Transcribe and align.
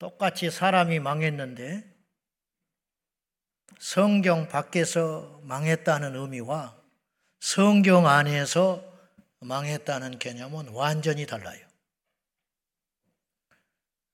똑같이 0.00 0.50
사람이 0.50 0.98
망했는데 0.98 1.84
성경 3.78 4.48
밖에서 4.48 5.42
망했다는 5.44 6.16
의미와 6.16 6.74
성경 7.38 8.06
안에서 8.06 8.82
망했다는 9.40 10.18
개념은 10.18 10.68
완전히 10.70 11.26
달라요. 11.26 11.66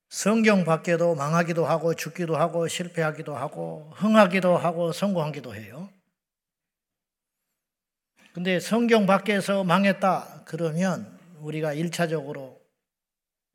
성경 0.09 0.65
밖에도 0.65 1.15
망하기도 1.15 1.65
하고 1.65 1.95
죽기도 1.95 2.37
하고 2.37 2.67
실패하기도 2.67 3.37
하고 3.37 3.93
흥하기도 3.95 4.57
하고 4.57 4.91
성공하기도 4.91 5.55
해요. 5.55 5.89
근데 8.33 8.59
성경 8.59 9.07
밖에서 9.07 9.63
망했다 9.63 10.43
그러면 10.47 11.17
우리가 11.39 11.75
1차적으로 11.75 12.59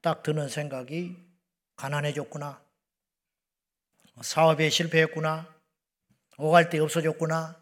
딱 0.01 0.23
드는 0.23 0.47
생각이 0.47 1.30
가난해졌구나. 1.81 2.63
사업에 4.21 4.69
실패했구나. 4.69 5.51
오갈 6.37 6.69
데 6.69 6.77
없어졌구나. 6.77 7.59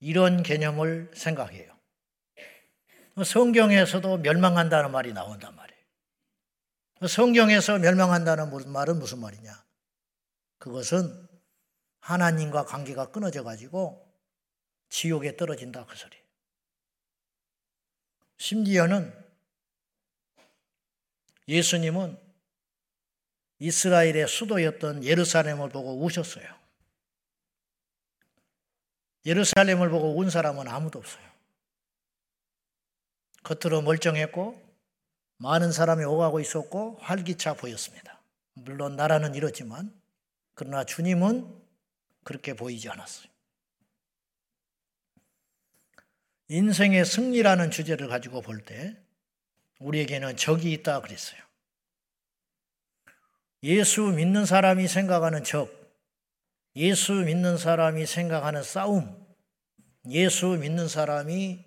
이런 0.00 0.42
개념을 0.42 1.10
생각해요. 1.14 1.74
성경에서도 3.24 4.18
멸망한다는 4.18 4.90
말이 4.90 5.14
나온단 5.14 5.56
말이에요. 5.56 5.80
성경에서 7.08 7.78
멸망한다는 7.78 8.50
말은 8.70 8.98
무슨 8.98 9.20
말이냐? 9.20 9.64
그것은 10.58 11.26
하나님과 12.00 12.66
관계가 12.66 13.12
끊어져 13.12 13.42
가지고 13.42 14.14
지옥에 14.90 15.38
떨어진다 15.38 15.86
그 15.86 15.96
소리. 15.96 16.18
심지어는 18.36 19.10
예수님은 21.48 22.25
이스라엘의 23.58 24.28
수도였던 24.28 25.04
예루살렘을 25.04 25.68
보고 25.70 26.04
우셨어요. 26.04 26.46
예루살렘을 29.24 29.88
보고 29.90 30.16
운 30.16 30.30
사람은 30.30 30.68
아무도 30.68 30.98
없어요. 30.98 31.24
겉으로 33.42 33.82
멀쩡했고 33.82 34.62
많은 35.38 35.72
사람이 35.72 36.04
오가고 36.04 36.40
있었고 36.40 36.98
활기차 37.00 37.54
보였습니다. 37.54 38.20
물론 38.54 38.96
나라는 38.96 39.34
이렇지만 39.34 39.92
그러나 40.54 40.84
주님은 40.84 41.62
그렇게 42.24 42.54
보이지 42.54 42.88
않았어요. 42.88 43.28
인생의 46.48 47.04
승리라는 47.04 47.70
주제를 47.70 48.08
가지고 48.08 48.40
볼 48.40 48.64
때 48.64 48.96
우리에게는 49.78 50.36
적이 50.36 50.72
있다 50.72 51.00
그랬어요. 51.00 51.45
예수 53.66 54.02
믿는 54.02 54.46
사람이 54.46 54.86
생각하는 54.86 55.42
적, 55.42 55.68
예수 56.76 57.14
믿는 57.14 57.58
사람이 57.58 58.06
생각하는 58.06 58.62
싸움, 58.62 59.26
예수 60.08 60.46
믿는 60.46 60.86
사람이 60.86 61.64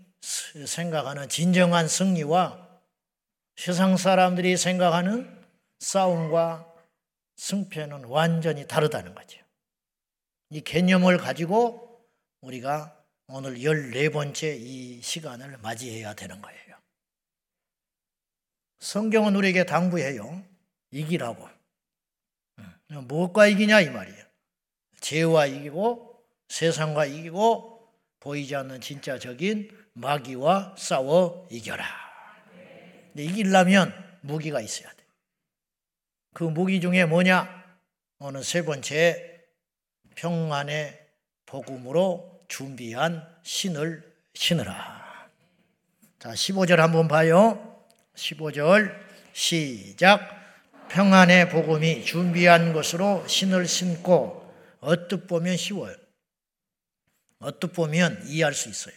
생각하는 0.65 1.27
진정한 1.27 1.89
승리와 1.89 2.69
세상 3.57 3.97
사람들이 3.97 4.55
생각하는 4.55 5.45
싸움과 5.79 6.73
승패는 7.35 8.05
완전히 8.05 8.65
다르다는 8.65 9.13
거죠. 9.13 9.37
이 10.51 10.61
개념을 10.61 11.17
가지고 11.17 12.01
우리가 12.39 12.95
오늘 13.27 13.57
14번째 13.57 14.57
이 14.57 15.01
시간을 15.01 15.57
맞이해야 15.57 16.13
되는 16.13 16.41
거예요. 16.41 16.77
성경은 18.79 19.35
우리에게 19.35 19.65
당부해요. 19.65 20.45
이기라고. 20.91 21.58
무엇과 22.89 23.47
이기냐 23.47 23.81
이 23.81 23.89
말이에요. 23.89 24.23
죄와 25.01 25.45
이기고 25.45 26.23
세상과 26.49 27.05
이기고 27.05 27.79
보이지 28.19 28.55
않는 28.55 28.81
진짜적인 28.81 29.69
마귀와 29.93 30.75
싸워 30.77 31.47
이겨라. 31.51 31.85
근데 33.07 33.23
이기려면 33.23 33.93
무기가 34.21 34.59
있어야 34.61 34.89
돼. 34.91 34.97
그 36.33 36.43
무기 36.43 36.81
중에 36.81 37.05
뭐냐? 37.05 37.59
오늘 38.19 38.43
세 38.43 38.63
번째 38.63 39.41
평안의 40.15 40.99
복음으로 41.45 42.43
준비한 42.47 43.25
신을 43.43 44.03
신으라. 44.33 45.29
자, 46.19 46.31
15절 46.31 46.77
한번 46.77 47.07
봐요. 47.07 47.85
15절 48.15 48.93
시작. 49.33 50.38
평안의 50.89 51.49
복음이 51.49 52.03
준비한 52.05 52.73
것으로 52.73 53.25
신을 53.27 53.67
신고 53.67 54.53
어뜻 54.79 55.27
보면 55.27 55.57
쉬워요. 55.57 55.95
어뜻 57.39 57.73
보면 57.73 58.23
이해할 58.27 58.53
수 58.53 58.69
있어요. 58.69 58.95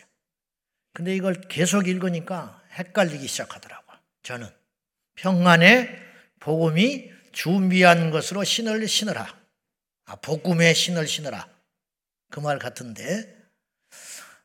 근데 0.94 1.14
이걸 1.14 1.40
계속 1.48 1.88
읽으니까 1.88 2.62
헷갈리기 2.72 3.26
시작하더라고요. 3.26 3.98
저는 4.22 4.48
평안의 5.14 5.98
복음이 6.40 7.10
준비한 7.32 8.10
것으로 8.10 8.44
신을 8.44 8.86
신으라. 8.88 9.42
아, 10.06 10.16
복음의 10.16 10.74
신을 10.74 11.06
신으라. 11.06 11.48
그 12.30 12.40
말 12.40 12.58
같은데 12.58 13.36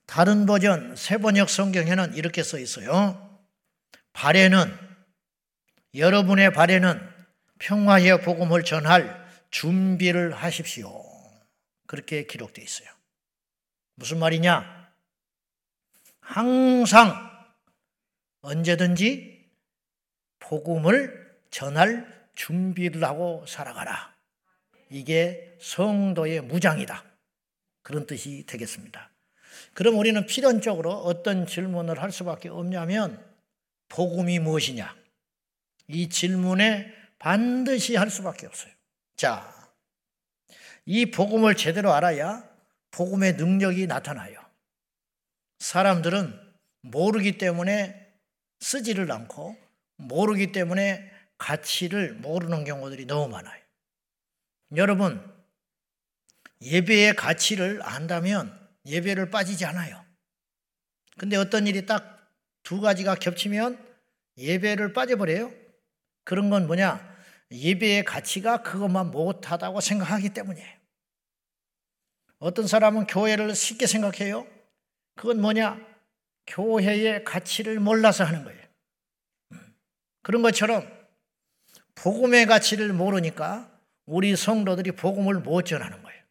다른 0.05 0.45
버전 0.45 0.95
세번역 0.95 1.49
성경에는 1.49 2.15
이렇게 2.15 2.43
써 2.43 2.59
있어요. 2.59 3.39
발에는 4.13 4.77
여러분의 5.95 6.51
발에는 6.53 7.16
평화의 7.59 8.21
복음을 8.21 8.63
전할 8.63 9.25
준비를 9.49 10.33
하십시오. 10.33 11.03
그렇게 11.85 12.25
기록되어 12.25 12.63
있어요. 12.63 12.89
무슨 13.95 14.19
말이냐? 14.19 14.91
항상 16.19 17.15
언제든지 18.41 19.49
복음을 20.39 21.39
전할 21.49 22.29
준비를 22.35 23.03
하고 23.03 23.45
살아가라. 23.47 24.15
이게 24.89 25.57
성도의 25.59 26.41
무장이다. 26.41 27.03
그런 27.81 28.05
뜻이 28.05 28.45
되겠습니다. 28.45 29.09
그럼 29.73 29.97
우리는 29.97 30.25
필연적으로 30.25 30.91
어떤 30.91 31.47
질문을 31.47 32.01
할 32.01 32.11
수밖에 32.11 32.49
없냐면 32.49 33.23
복음이 33.89 34.39
무엇이냐? 34.39 34.95
이 35.87 36.09
질문에 36.09 36.93
반드시 37.19 37.95
할 37.95 38.09
수밖에 38.09 38.47
없어요. 38.47 38.71
자, 39.15 39.53
이 40.85 41.11
복음을 41.11 41.55
제대로 41.55 41.93
알아야 41.93 42.47
복음의 42.91 43.33
능력이 43.33 43.87
나타나요. 43.87 44.39
사람들은 45.59 46.39
모르기 46.81 47.37
때문에 47.37 48.13
쓰지를 48.59 49.11
않고 49.11 49.57
모르기 49.97 50.51
때문에 50.51 51.11
가치를 51.37 52.13
모르는 52.15 52.63
경우들이 52.63 53.05
너무 53.05 53.29
많아요. 53.29 53.61
여러분, 54.75 55.23
예배의 56.61 57.15
가치를 57.15 57.81
안다면 57.83 58.67
예배를 58.85 59.29
빠지지 59.29 59.65
않아요. 59.65 60.03
근데 61.17 61.35
어떤 61.35 61.67
일이 61.67 61.85
딱 61.85 62.17
두 62.67 62.81
가지가 62.81 63.15
겹치면 63.15 63.81
예배를 64.37 64.91
빠져버려요. 64.91 65.53
그런 66.27 66.49
건 66.49 66.67
뭐냐? 66.67 66.99
예배의 67.51 68.03
가치가 68.03 68.61
그것만 68.61 69.11
못하다고 69.11 69.79
생각하기 69.79 70.33
때문이에요. 70.33 70.77
어떤 72.39 72.67
사람은 72.67 73.07
교회를 73.07 73.55
쉽게 73.55 73.87
생각해요. 73.87 74.45
그건 75.15 75.39
뭐냐? 75.39 75.79
교회의 76.45 77.23
가치를 77.23 77.79
몰라서 77.79 78.25
하는 78.25 78.43
거예요. 78.43 78.61
그런 80.21 80.41
것처럼 80.41 80.85
복음의 81.95 82.45
가치를 82.45 82.91
모르니까 82.91 83.71
우리 84.05 84.35
성도들이 84.35 84.91
복음을 84.91 85.35
못 85.35 85.61
전하는 85.61 86.03
거예요. 86.03 86.23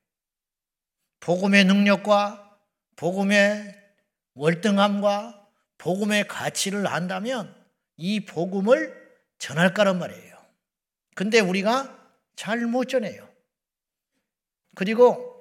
복음의 1.20 1.64
능력과 1.64 2.58
복음의 2.96 3.74
월등함과 4.34 5.48
복음의 5.78 6.28
가치를 6.28 6.86
안다면 6.86 7.56
이 7.96 8.26
복음을 8.26 9.05
전할 9.38 9.74
거란 9.74 9.98
말이에요. 9.98 10.36
근데 11.14 11.40
우리가 11.40 11.94
잘 12.36 12.66
못 12.66 12.86
전해요. 12.86 13.28
그리고 14.74 15.32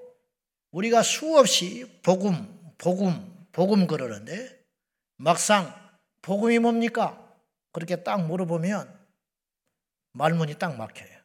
우리가 0.71 1.03
수없이 1.03 2.00
복음, 2.01 2.74
복음, 2.77 3.47
복음 3.51 3.88
그러는데 3.88 4.63
막상 5.18 5.74
복음이 6.21 6.59
뭡니까? 6.59 7.21
그렇게 7.71 8.03
딱 8.03 8.25
물어보면 8.25 8.97
말문이 10.13 10.57
딱 10.57 10.77
막혀요. 10.77 11.15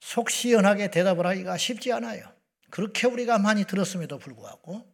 속 0.00 0.30
시원하게 0.30 0.90
대답을 0.90 1.26
하기가 1.26 1.56
쉽지 1.56 1.92
않아요. 1.92 2.32
그렇게 2.70 3.06
우리가 3.06 3.38
많이 3.38 3.64
들었음에도 3.64 4.18
불구하고 4.18 4.86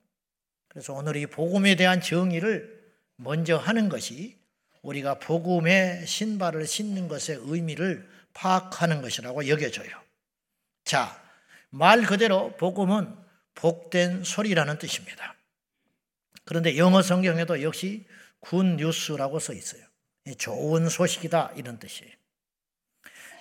그래서 0.68 0.94
오늘 0.94 1.16
이 1.16 1.26
복음에 1.26 1.76
대한 1.76 2.00
정의를 2.00 2.94
먼저 3.16 3.56
하는 3.56 3.88
것이 3.88 4.38
우리가 4.86 5.18
복음의 5.18 6.06
신발을 6.06 6.66
신는 6.66 7.08
것의 7.08 7.40
의미를 7.42 8.08
파악하는 8.34 9.02
것이라고 9.02 9.48
여겨져요. 9.48 9.90
자, 10.84 11.20
말 11.70 12.02
그대로 12.02 12.56
복음은 12.56 13.12
복된 13.54 14.22
소리라는 14.22 14.78
뜻입니다. 14.78 15.34
그런데 16.44 16.76
영어 16.76 17.02
성경에도 17.02 17.62
역시 17.62 18.06
군 18.38 18.76
뉴스라고 18.76 19.40
써 19.40 19.52
있어요. 19.52 19.82
좋은 20.38 20.88
소식이다 20.88 21.52
이런 21.56 21.78
뜻이에요. 21.78 22.12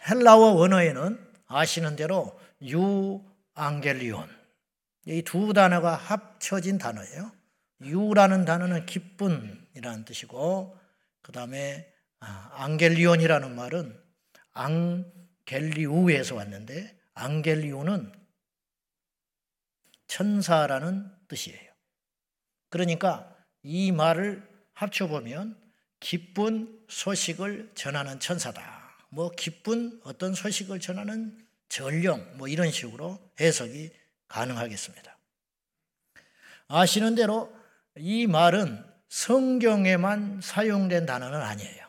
헬라어 0.09 0.53
원어에는 0.53 1.19
아시는 1.47 1.95
대로 1.95 2.39
유 2.63 3.23
앙겔리온 3.53 4.27
이 5.07 5.21
두 5.21 5.53
단어가 5.53 5.95
합쳐진 5.95 6.79
단어예요. 6.79 7.31
유라는 7.81 8.45
단어는 8.45 8.87
기쁨이라는 8.87 10.05
뜻이고 10.05 10.84
그 11.25 11.31
다음에 11.31 11.91
아, 12.19 12.51
앙겔리온이라는 12.53 13.55
말은 13.55 13.99
앙겔리우에서 14.53 16.35
왔는데 16.35 16.95
앙겔리오는 17.15 18.13
천사라는 20.05 21.11
뜻이에요. 21.27 21.73
그러니까 22.69 23.35
이 23.63 23.91
말을 23.91 24.47
합쳐보면 24.73 25.59
기쁜 25.99 26.79
소식을 26.89 27.71
전하는 27.73 28.19
천사다. 28.19 28.95
뭐 29.09 29.31
기쁜 29.31 29.99
어떤 30.03 30.35
소식을 30.35 30.79
전하는 30.79 31.43
전령 31.69 32.37
뭐 32.37 32.47
이런 32.47 32.69
식으로 32.69 33.19
해석이 33.39 33.89
가능하겠습니다. 34.27 35.17
아시는 36.67 37.15
대로 37.15 37.51
이 37.95 38.27
말은 38.27 38.94
성경에만 39.15 40.41
사용된 40.43 41.05
단어는 41.05 41.39
아니에요. 41.39 41.85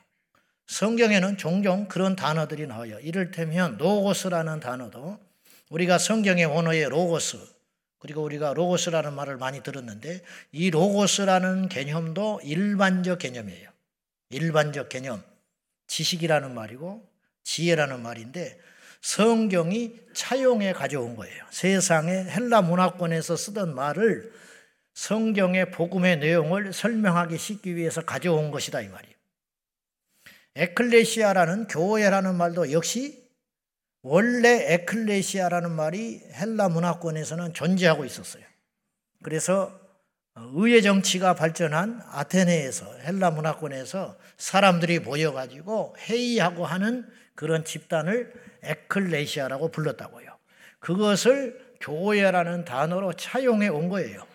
성경에는 0.69 1.37
종종 1.37 1.89
그런 1.89 2.15
단어들이 2.15 2.69
나와요. 2.69 3.01
이를테면 3.01 3.79
로고스라는 3.79 4.61
단어도 4.61 5.19
우리가 5.69 5.99
성경의 5.99 6.45
원어의 6.45 6.89
로고스 6.89 7.39
그리고 7.99 8.23
우리가 8.23 8.55
로고스라는 8.55 9.13
말을 9.15 9.39
많이 9.39 9.61
들었는데 9.65 10.23
이 10.53 10.71
로고스라는 10.71 11.69
개념도 11.69 12.43
일반적 12.45 13.19
개념이에요. 13.19 13.71
일반적 14.31 14.89
개념. 14.89 15.21
지식이라는 15.89 16.55
말이고 16.55 17.05
지혜라는 17.43 18.03
말인데 18.03 18.57
성경이 19.01 19.99
차용해 20.15 20.75
가져온 20.75 21.17
거예요. 21.17 21.45
세상에 21.51 22.13
헬라 22.13 22.63
문화권에서 22.63 23.35
쓰던 23.35 23.75
말을 23.75 24.33
성경의 24.97 25.73
복음의 25.73 26.19
내용을 26.21 26.73
설명하기 26.73 27.37
쉽기 27.37 27.77
위해서 27.77 28.01
가져온 28.01 28.51
것이다 28.51 28.81
이 28.81 28.89
말이에요. 28.89 29.15
에클레시아라는 30.57 31.67
교회라는 31.69 32.35
말도 32.35 32.73
역시 32.73 33.23
원래 34.01 34.73
에클레시아라는 34.73 35.71
말이 35.71 36.23
헬라 36.33 36.71
문화권에서는 36.71 37.53
존재하고 37.53 38.07
있었어요. 38.07 38.43
그래서 39.23 39.79
의회 40.35 40.81
정치가 40.81 41.35
발전한 41.35 42.01
아테네에서 42.13 42.97
헬라 43.01 43.33
문화권에서 43.33 44.17
사람들이 44.39 45.01
모여가지고 45.01 45.97
회의하고 45.99 46.65
하는 46.65 47.07
그런 47.35 47.67
집단을 47.67 48.33
에클레시아라고 48.63 49.71
불렀다고요. 49.71 50.39
그것을 50.79 51.77
교회라는 51.81 52.65
단어로 52.65 53.13
차용해 53.13 53.69
온 53.69 53.91
거예요. 53.91 54.27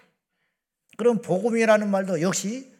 그럼 1.02 1.20
복음이라는 1.20 1.90
말도 1.90 2.22
역시 2.22 2.72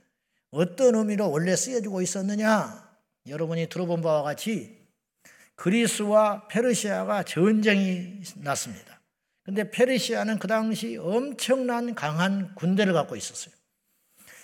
어떤 0.52 0.94
의미로 0.94 1.32
원래 1.32 1.56
쓰여지고 1.56 2.04
있었느냐? 2.04 2.88
여러분이 3.26 3.68
들어본 3.68 4.04
바와 4.04 4.22
같이 4.22 4.78
그리스와 5.56 6.48
페르시아가 6.48 7.24
전쟁이 7.24 8.22
났습니다. 8.36 9.02
근데 9.42 9.72
페르시아는 9.72 10.38
그 10.38 10.48
당시 10.48 10.98
엄청난 10.98 11.96
강한 11.96 12.54
군대를 12.54 12.94
갖고 12.94 13.16
있었어요. 13.16 13.56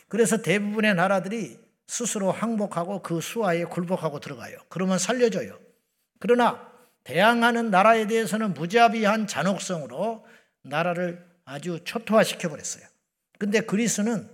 그래서 0.07 0.41
대부분의 0.41 0.95
나라들이 0.95 1.59
스스로 1.85 2.31
항복하고 2.31 3.03
그 3.03 3.21
수하에 3.21 3.65
굴복하고 3.65 4.19
들어가요. 4.19 4.57
그러면 4.69 4.97
살려줘요. 4.97 5.55
그러나 6.19 6.67
대항하는 7.03 7.69
나라에 7.69 8.07
대해서는 8.07 8.55
무자비한 8.55 9.27
잔혹성으로 9.27 10.25
나라를 10.63 11.23
아주 11.45 11.79
초토화시켜 11.83 12.49
버렸어요. 12.49 12.86
근데 13.37 13.61
그리스는 13.61 14.29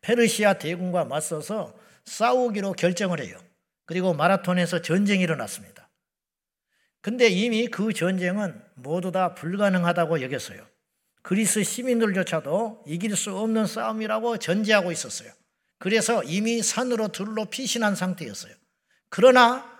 페르시아 0.00 0.54
대군과 0.54 1.04
맞서서 1.04 1.78
싸우기로 2.04 2.72
결정을 2.72 3.20
해요. 3.20 3.38
그리고 3.86 4.14
마라톤에서 4.14 4.82
전쟁이 4.82 5.22
일어났습니다. 5.22 5.88
근데 7.00 7.28
이미 7.28 7.66
그 7.66 7.92
전쟁은 7.92 8.62
모두 8.74 9.10
다 9.10 9.34
불가능하다고 9.34 10.22
여겼어요. 10.22 10.66
그리스 11.22 11.62
시민들조차도 11.62 12.84
이길 12.86 13.16
수 13.16 13.36
없는 13.36 13.66
싸움이라고 13.66 14.38
전제하고 14.38 14.90
있었어요. 14.90 15.32
그래서 15.78 16.22
이미 16.24 16.62
산으로 16.62 17.08
들로 17.08 17.44
피신한 17.46 17.94
상태였어요. 17.96 18.54
그러나 19.08 19.70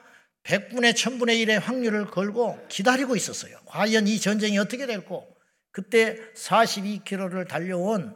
100분의 0.45 0.95
1000분의 0.95 1.47
1의 1.47 1.61
확률을 1.61 2.11
걸고 2.11 2.67
기다리고 2.69 3.15
있었어요. 3.15 3.57
과연 3.67 4.09
이 4.09 4.19
전쟁이 4.19 4.59
어떻게 4.59 4.87
될고 4.87 5.32
그때 5.73 6.17
42km를 6.35 7.49
달려온 7.49 8.15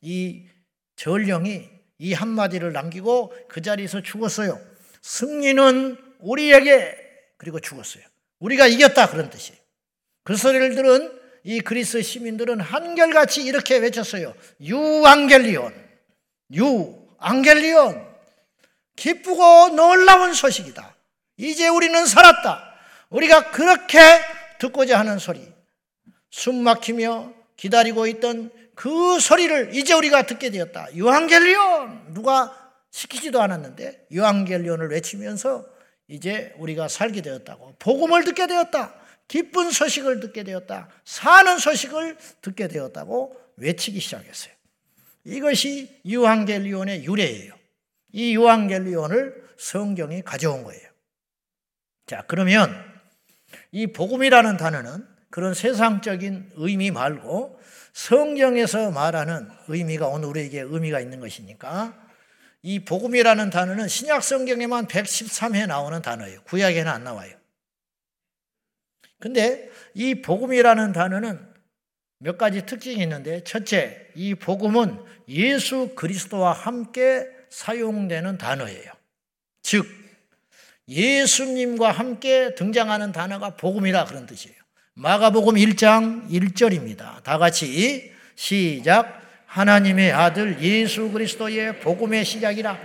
이 0.00 0.44
전령이 0.96 1.68
이 1.98 2.12
한마디를 2.12 2.72
남기고 2.72 3.34
그 3.48 3.60
자리에서 3.60 4.02
죽었어요. 4.02 4.60
승리는 5.02 5.96
우리에게 6.20 6.96
그리고 7.36 7.58
죽었어요. 7.60 8.04
우리가 8.38 8.66
이겼다 8.66 9.08
그런 9.08 9.30
뜻이에요. 9.30 9.58
그 10.22 10.36
소리를 10.36 10.74
들은 10.74 11.18
이 11.44 11.60
그리스 11.60 12.02
시민들은 12.02 12.60
한결같이 12.60 13.42
이렇게 13.42 13.78
외쳤어요. 13.78 14.34
유앙겔리온, 14.60 15.72
유앙겔리온, 16.52 18.06
기쁘고 18.96 19.70
놀라운 19.70 20.34
소식이다. 20.34 20.94
이제 21.38 21.68
우리는 21.68 22.04
살았다. 22.04 22.74
우리가 23.10 23.50
그렇게 23.50 23.98
듣고자 24.58 24.98
하는 24.98 25.18
소리, 25.18 25.40
숨 26.30 26.62
막히며 26.62 27.32
기다리고 27.56 28.06
있던 28.06 28.50
그 28.74 29.18
소리를 29.18 29.74
이제 29.74 29.92
우리가 29.94 30.26
듣게 30.26 30.50
되었다. 30.50 30.94
유앙겔리온! 30.94 32.14
누가 32.14 32.72
시키지도 32.90 33.42
않았는데 33.42 34.06
유앙겔리온을 34.10 34.90
외치면서 34.90 35.66
이제 36.06 36.54
우리가 36.58 36.88
살게 36.88 37.20
되었다고. 37.22 37.74
복음을 37.78 38.24
듣게 38.24 38.46
되었다. 38.46 38.94
기쁜 39.26 39.70
소식을 39.70 40.20
듣게 40.20 40.42
되었다. 40.42 40.88
사는 41.04 41.58
소식을 41.58 42.16
듣게 42.40 42.68
되었다고 42.68 43.36
외치기 43.56 44.00
시작했어요. 44.00 44.54
이것이 45.24 46.00
유앙겔리온의 46.06 47.04
유래예요. 47.04 47.52
이 48.12 48.34
유앙겔리온을 48.34 49.48
성경이 49.58 50.22
가져온 50.22 50.64
거예요. 50.64 50.88
자, 52.06 52.24
그러면 52.26 52.72
이 53.70 53.88
복음이라는 53.88 54.56
단어는 54.56 55.17
그런 55.30 55.54
세상적인 55.54 56.52
의미 56.56 56.90
말고 56.90 57.60
성경에서 57.92 58.90
말하는 58.90 59.48
의미가 59.68 60.06
오늘 60.06 60.28
우리에게 60.28 60.60
의미가 60.60 61.00
있는 61.00 61.20
것이니까 61.20 62.08
이 62.62 62.84
복음이라는 62.84 63.50
단어는 63.50 63.88
신약 63.88 64.22
성경에만 64.22 64.86
113회 64.88 65.66
나오는 65.66 66.00
단어예요. 66.02 66.42
구약에는 66.42 66.90
안 66.90 67.04
나와요. 67.04 67.36
근데 69.20 69.70
이 69.94 70.22
복음이라는 70.22 70.92
단어는 70.92 71.46
몇 72.20 72.36
가지 72.36 72.66
특징이 72.66 73.02
있는데 73.02 73.44
첫째, 73.44 74.08
이 74.14 74.34
복음은 74.34 74.98
예수 75.28 75.92
그리스도와 75.94 76.52
함께 76.52 77.26
사용되는 77.50 78.38
단어예요. 78.38 78.92
즉 79.62 79.86
예수님과 80.88 81.92
함께 81.92 82.54
등장하는 82.54 83.12
단어가 83.12 83.56
복음이라 83.56 84.06
그런 84.06 84.26
뜻이에요. 84.26 84.57
마가복음 85.00 85.54
1장 85.54 86.28
1절입니다. 86.28 87.22
다 87.22 87.38
같이 87.38 88.10
시작. 88.34 89.22
하나님의 89.46 90.10
아들 90.10 90.60
예수 90.60 91.12
그리스도의 91.12 91.78
복음의 91.78 92.24
시작이라. 92.24 92.76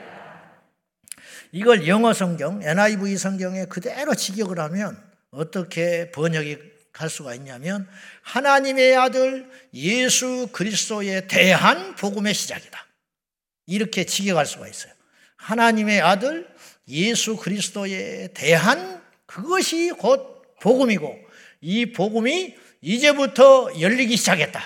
이걸 1.53 1.87
영어 1.87 2.13
성경, 2.13 2.61
NIV 2.61 3.17
성경에 3.17 3.65
그대로 3.65 4.13
직역을 4.13 4.59
하면 4.59 5.01
어떻게 5.31 6.11
번역이 6.11 6.59
갈 6.91 7.09
수가 7.09 7.33
있냐면 7.33 7.87
하나님의 8.21 8.95
아들 8.95 9.49
예수 9.73 10.49
그리스도에 10.51 11.25
대한 11.25 11.95
복음의 11.95 12.35
시작이다. 12.35 12.85
이렇게 13.65 14.03
직역할 14.05 14.45
수가 14.45 14.67
있어요. 14.67 14.93
하나님의 15.37 16.01
아들 16.01 16.47
예수 16.89 17.37
그리스도에 17.37 18.29
대한 18.35 19.01
그것이 19.25 19.89
곧 19.97 20.43
복음이고 20.61 21.23
이 21.63 21.93
복음이 21.93 22.55
이제부터 22.81 23.71
열리기 23.79 24.17
시작했다. 24.17 24.61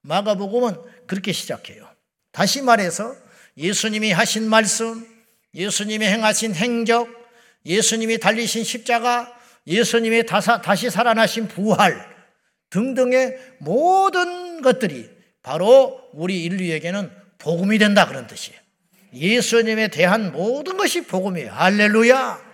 마가복음은 0.00 0.76
그렇게 1.06 1.32
시작해요. 1.32 1.86
다시 2.32 2.62
말해서 2.62 3.14
예수님이 3.58 4.12
하신 4.12 4.48
말씀, 4.48 5.06
예수님이 5.54 6.06
행하신 6.06 6.54
행적, 6.54 7.06
예수님이 7.66 8.18
달리신 8.18 8.64
십자가, 8.64 9.30
예수님의 9.66 10.24
다시 10.24 10.88
살아나신 10.88 11.48
부활 11.48 12.06
등등의 12.70 13.36
모든 13.58 14.62
것들이 14.62 15.10
바로 15.42 16.00
우리 16.14 16.44
인류에게는 16.44 17.10
복음이 17.36 17.78
된다 17.78 18.08
그런 18.08 18.26
뜻이에요. 18.26 18.58
예수님에 19.12 19.88
대한 19.88 20.32
모든 20.32 20.78
것이 20.78 21.02
복음이에요. 21.02 21.52
할렐루야. 21.52 22.48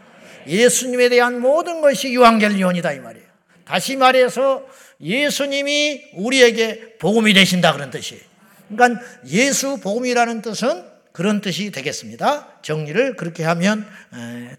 예수님에 0.49 1.09
대한 1.09 1.41
모든 1.41 1.81
것이 1.81 2.13
유한겔리온이다 2.13 2.93
이 2.93 2.99
말이에요. 2.99 3.24
다시 3.65 3.97
말해서 3.97 4.67
예수님이 5.01 6.11
우리에게 6.15 6.97
복음이 6.99 7.35
되신다 7.35 7.73
그런 7.73 7.91
뜻이에요. 7.91 8.23
그러니까 8.69 9.01
예수 9.27 9.81
복음이라는 9.81 10.43
뜻은 10.43 10.85
그런 11.13 11.41
뜻이 11.41 11.71
되겠습니다. 11.71 12.61
정리를 12.63 13.17
그렇게 13.17 13.45
하면 13.45 13.87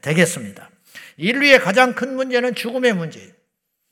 되겠습니다. 0.01 0.69
인류의 1.17 1.59
가장 1.59 1.93
큰 1.93 2.15
문제는 2.15 2.55
죽음의 2.55 2.93
문제예요. 2.93 3.29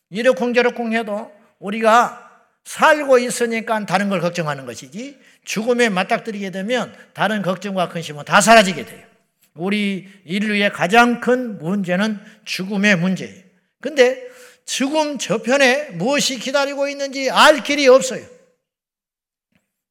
이러쿵 0.10 0.54
저러쿵 0.54 0.94
해도 0.94 1.32
우리가 1.60 2.30
살고 2.64 3.20
있으니까 3.20 3.86
다른 3.86 4.10
걸 4.10 4.22
걱정하는 4.22 4.66
것이지 4.66 5.18
죽음에 5.44 5.90
맞닥뜨리게 5.90 6.52
되면 6.52 6.94
다른 7.14 7.42
걱정과 7.42 7.90
근심은 7.90 8.24
다 8.26 8.40
사라지게 8.40 8.86
돼요. 8.86 9.06
우리 9.54 10.08
인류의 10.26 10.72
가장 10.72 11.20
큰 11.20 11.60
문제는 11.60 12.20
죽음의 12.46 12.98
문제예요. 12.98 13.44
근데 13.82 14.24
죽음 14.66 15.18
저편에 15.18 15.90
무엇이 15.92 16.40
기다리고 16.40 16.88
있는지 16.88 17.30
알 17.30 17.64
길이 17.64 17.88
없어요. 17.88 18.26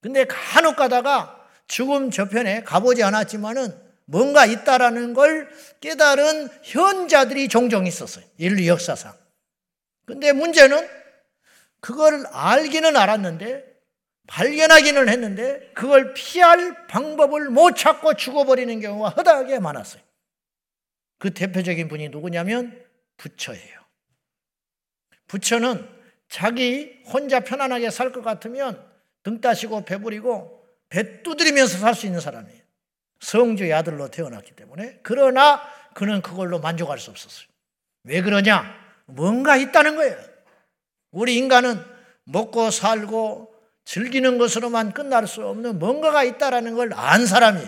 근데 0.01 0.25
간혹 0.25 0.77
가다가 0.77 1.49
죽음 1.67 2.11
저편에 2.11 2.63
가보지 2.65 3.03
않았지만은 3.03 3.81
뭔가 4.05 4.45
있다라는 4.45 5.15
걸 5.15 5.49
깨달은 5.81 6.49
현자들이 6.63 7.49
종종 7.49 7.87
있었어요. 7.87 8.25
인류 8.39 8.67
역사상. 8.67 9.15
근데 10.05 10.33
문제는 10.33 10.89
그걸 11.81 12.25
알기는 12.31 12.97
알았는데 12.97 13.73
발견하기는 14.27 15.09
했는데 15.09 15.71
그걸 15.75 16.15
피할 16.15 16.87
방법을 16.87 17.51
못 17.51 17.77
찾고 17.77 18.15
죽어버리는 18.15 18.81
경우가 18.81 19.11
허다하게 19.11 19.59
많았어요. 19.61 20.03
그 21.19 21.33
대표적인 21.33 21.89
분이 21.89 22.09
누구냐면 22.09 22.85
부처예요. 23.17 23.82
부처는 25.33 25.89
자기 26.29 27.03
혼자 27.07 27.41
편안하게 27.41 27.91
살 27.91 28.13
것 28.13 28.23
같으면 28.23 28.83
등 29.23 29.41
따시고 29.41 29.85
배부리고 29.85 30.63
배 30.89 31.23
두드리면서 31.23 31.79
살 31.79 31.95
수 31.95 32.07
있는 32.07 32.21
사람이에요. 32.21 32.61
성주의 33.21 33.73
아들로 33.73 34.09
태어났기 34.09 34.53
때문에. 34.53 35.01
그러나 35.03 35.63
그는 35.95 36.21
그걸로 36.23 36.59
만족할 36.59 36.99
수 36.99 37.11
없었어요. 37.11 37.47
왜 38.05 38.21
그러냐? 38.21 38.65
뭔가 39.07 39.57
있다는 39.57 39.97
거예요. 39.97 40.17
우리 41.13 41.37
인간은 41.37 41.83
먹고 42.25 42.71
살고 42.71 43.55
즐기는 43.85 44.39
것으로만 44.39 44.93
끝날 44.93 45.27
수 45.27 45.47
없는 45.47 45.79
뭔가가 45.79 46.25
있다라는 46.25 46.75
걸 46.75 46.93
안 46.95 47.27
사람이 47.27 47.61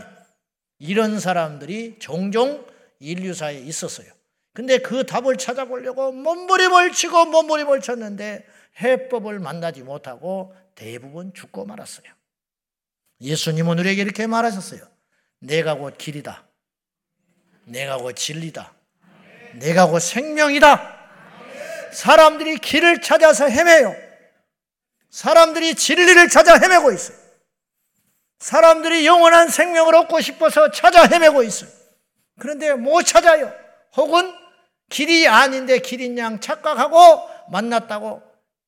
이런 0.81 1.19
사람들이 1.21 1.97
종종 1.99 2.65
인류사에 2.99 3.59
있었어요. 3.61 4.09
근데 4.55 4.79
그 4.79 5.05
답을 5.05 5.37
찾아보려고 5.37 6.13
몸부림을 6.13 6.93
치고 6.93 7.27
몸부림을 7.27 7.81
쳤는데 7.81 8.47
해법을 8.81 9.41
만나지 9.41 9.83
못하고 9.83 10.55
대부분 10.77 11.35
죽고 11.35 11.67
말았어요. 11.67 12.07
예수님은 13.21 13.79
우리에게 13.81 14.03
이렇게 14.03 14.27
말하셨어요. 14.27 14.81
내가 15.41 15.75
곧 15.75 15.99
길이다. 15.99 16.47
내가 17.65 17.99
곧 17.99 18.13
진리다. 18.15 18.73
내가 19.55 19.87
곧 19.87 19.99
생명이다. 19.99 20.95
사람들이 21.93 22.59
길을 22.59 23.01
찾아서 23.01 23.49
헤매요. 23.49 23.95
사람들이 25.11 25.75
진리를 25.75 26.29
찾아 26.29 26.57
헤매고 26.59 26.93
있어요. 26.93 27.17
사람들이 28.39 29.05
영원한 29.05 29.49
생명을 29.49 29.95
얻고 29.97 30.21
싶어서 30.21 30.71
찾아 30.71 31.07
헤매고 31.07 31.43
있어요. 31.43 31.71
그런데 32.39 32.73
못 32.75 33.03
찾아요. 33.03 33.53
혹은 33.97 34.44
길이 34.89 35.27
아닌데 35.27 35.79
길인 35.79 36.19
양 36.19 36.41
착각하고 36.41 37.29
만났다고 37.51 38.23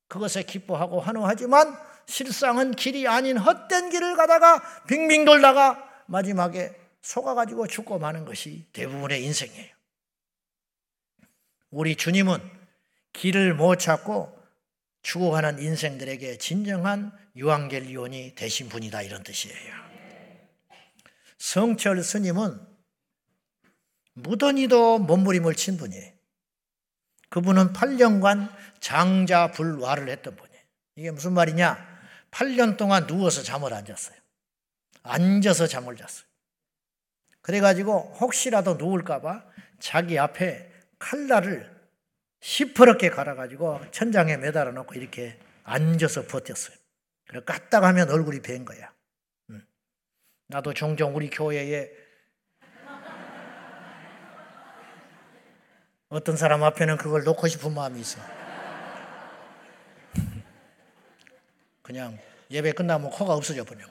그것에 0.07 0.43
기뻐하고 0.43 0.99
환호하지만 0.99 1.77
실상은 2.05 2.71
길이 2.71 3.07
아닌 3.07 3.37
헛된 3.37 3.89
길을 3.89 4.15
가다가 4.15 4.61
빙빙 4.87 5.25
돌다가 5.25 5.83
마지막에 6.07 6.73
속아가지고 7.01 7.67
죽고 7.67 7.99
마는 7.99 8.25
것이 8.25 8.65
대부분의 8.73 9.23
인생이에요. 9.23 9.75
우리 11.69 11.95
주님은 11.95 12.39
길을 13.13 13.53
못 13.53 13.77
찾고 13.77 14.37
죽어가는 15.01 15.59
인생들에게 15.59 16.37
진정한 16.37 17.11
유앙겔리온이 17.35 18.35
되신 18.35 18.69
분이다 18.69 19.01
이런 19.03 19.23
뜻이에요. 19.23 19.73
성철 21.37 22.03
스님은 22.03 22.66
무던히도 24.17 24.99
몸부림을 24.99 25.55
친 25.55 25.77
분이에요. 25.77 26.11
그분은 27.29 27.73
8년간 27.73 28.51
장자 28.79 29.51
불화를 29.51 30.09
했던 30.09 30.35
분이에요. 30.35 30.61
이게 30.95 31.11
무슨 31.11 31.33
말이냐? 31.33 31.97
8년 32.31 32.77
동안 32.77 33.05
누워서 33.05 33.43
잠을 33.43 33.73
안 33.73 33.85
잤어요. 33.85 34.17
앉아서 35.03 35.67
잠을 35.67 35.95
잤어요. 35.95 36.25
그래가지고 37.41 38.15
혹시라도 38.19 38.75
누울까봐 38.75 39.45
자기 39.79 40.17
앞에 40.17 40.71
칼날을 40.99 41.77
시퍼렇게 42.41 43.09
갈아가지고 43.09 43.91
천장에 43.91 44.37
매달아 44.37 44.71
놓고 44.71 44.95
이렇게 44.95 45.39
앉아서 45.63 46.25
버텼어요. 46.27 46.75
그래 47.27 47.41
까딱 47.45 47.83
하면 47.83 48.09
얼굴이 48.09 48.41
밴 48.41 48.65
거야. 48.65 48.91
나도 50.47 50.73
종종 50.73 51.15
우리 51.15 51.29
교회에 51.29 52.06
어떤 56.09 56.37
사람 56.37 56.63
앞에는 56.63 56.97
그걸 56.97 57.23
놓고 57.23 57.47
싶은 57.47 57.73
마음이 57.73 57.99
있어. 57.99 58.19
그냥 61.81 62.17
예배 62.49 62.73
끝나면 62.73 63.09
코가 63.11 63.33
없어져 63.33 63.63
버리는. 63.63 63.87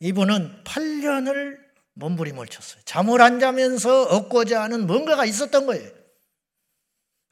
이분은 0.00 0.62
8년을 0.64 1.58
몸부림을 1.94 2.46
쳤어요. 2.46 2.80
잠을 2.84 3.20
안 3.20 3.40
자면서 3.40 4.04
얻고자 4.04 4.62
하는 4.62 4.86
뭔가가 4.86 5.24
있었던 5.24 5.66
거예요. 5.66 5.90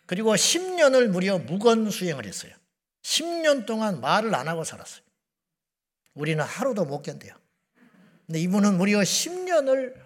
그리고 0.07 0.35
10년을 0.35 1.09
무려 1.09 1.39
무건 1.39 1.91
수행을 1.91 2.27
했어요. 2.27 2.53
10년 3.03 3.67
동안 3.67 4.01
말을 4.01 4.35
안 4.35 4.49
하고 4.49 4.65
살았어요. 4.65 5.03
우리는 6.15 6.43
하루도 6.43 6.85
못 6.85 7.03
견뎌요. 7.03 7.35
근데 8.27 8.41
이분은 8.41 8.77
무려 8.77 8.99
10년을 8.99 10.06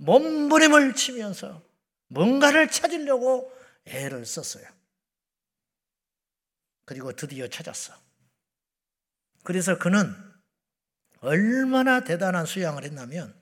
몸부림을 0.00 0.94
치면서 0.94 1.62
뭔가를 2.08 2.70
찾으려고 2.70 3.54
애를 3.84 4.24
썼어요. 4.24 4.66
그리고 6.84 7.12
드디어 7.12 7.46
찾았어. 7.48 7.94
그래서 9.44 9.78
그는 9.78 10.14
얼마나 11.20 12.02
대단한 12.02 12.46
수양을 12.46 12.84
했냐면 12.84 13.38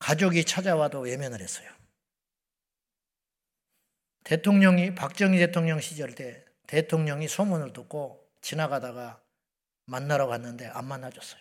가족이 0.00 0.44
찾아와도 0.44 1.00
외면을 1.00 1.40
했어요. 1.40 1.70
대통령이 4.24 4.94
박정희 4.94 5.38
대통령 5.38 5.80
시절 5.80 6.14
때 6.14 6.44
대통령이 6.66 7.28
소문을 7.28 7.72
듣고 7.72 8.28
지나가다가 8.40 9.22
만나러 9.86 10.26
갔는데 10.26 10.66
안 10.66 10.86
만나줬어요. 10.86 11.40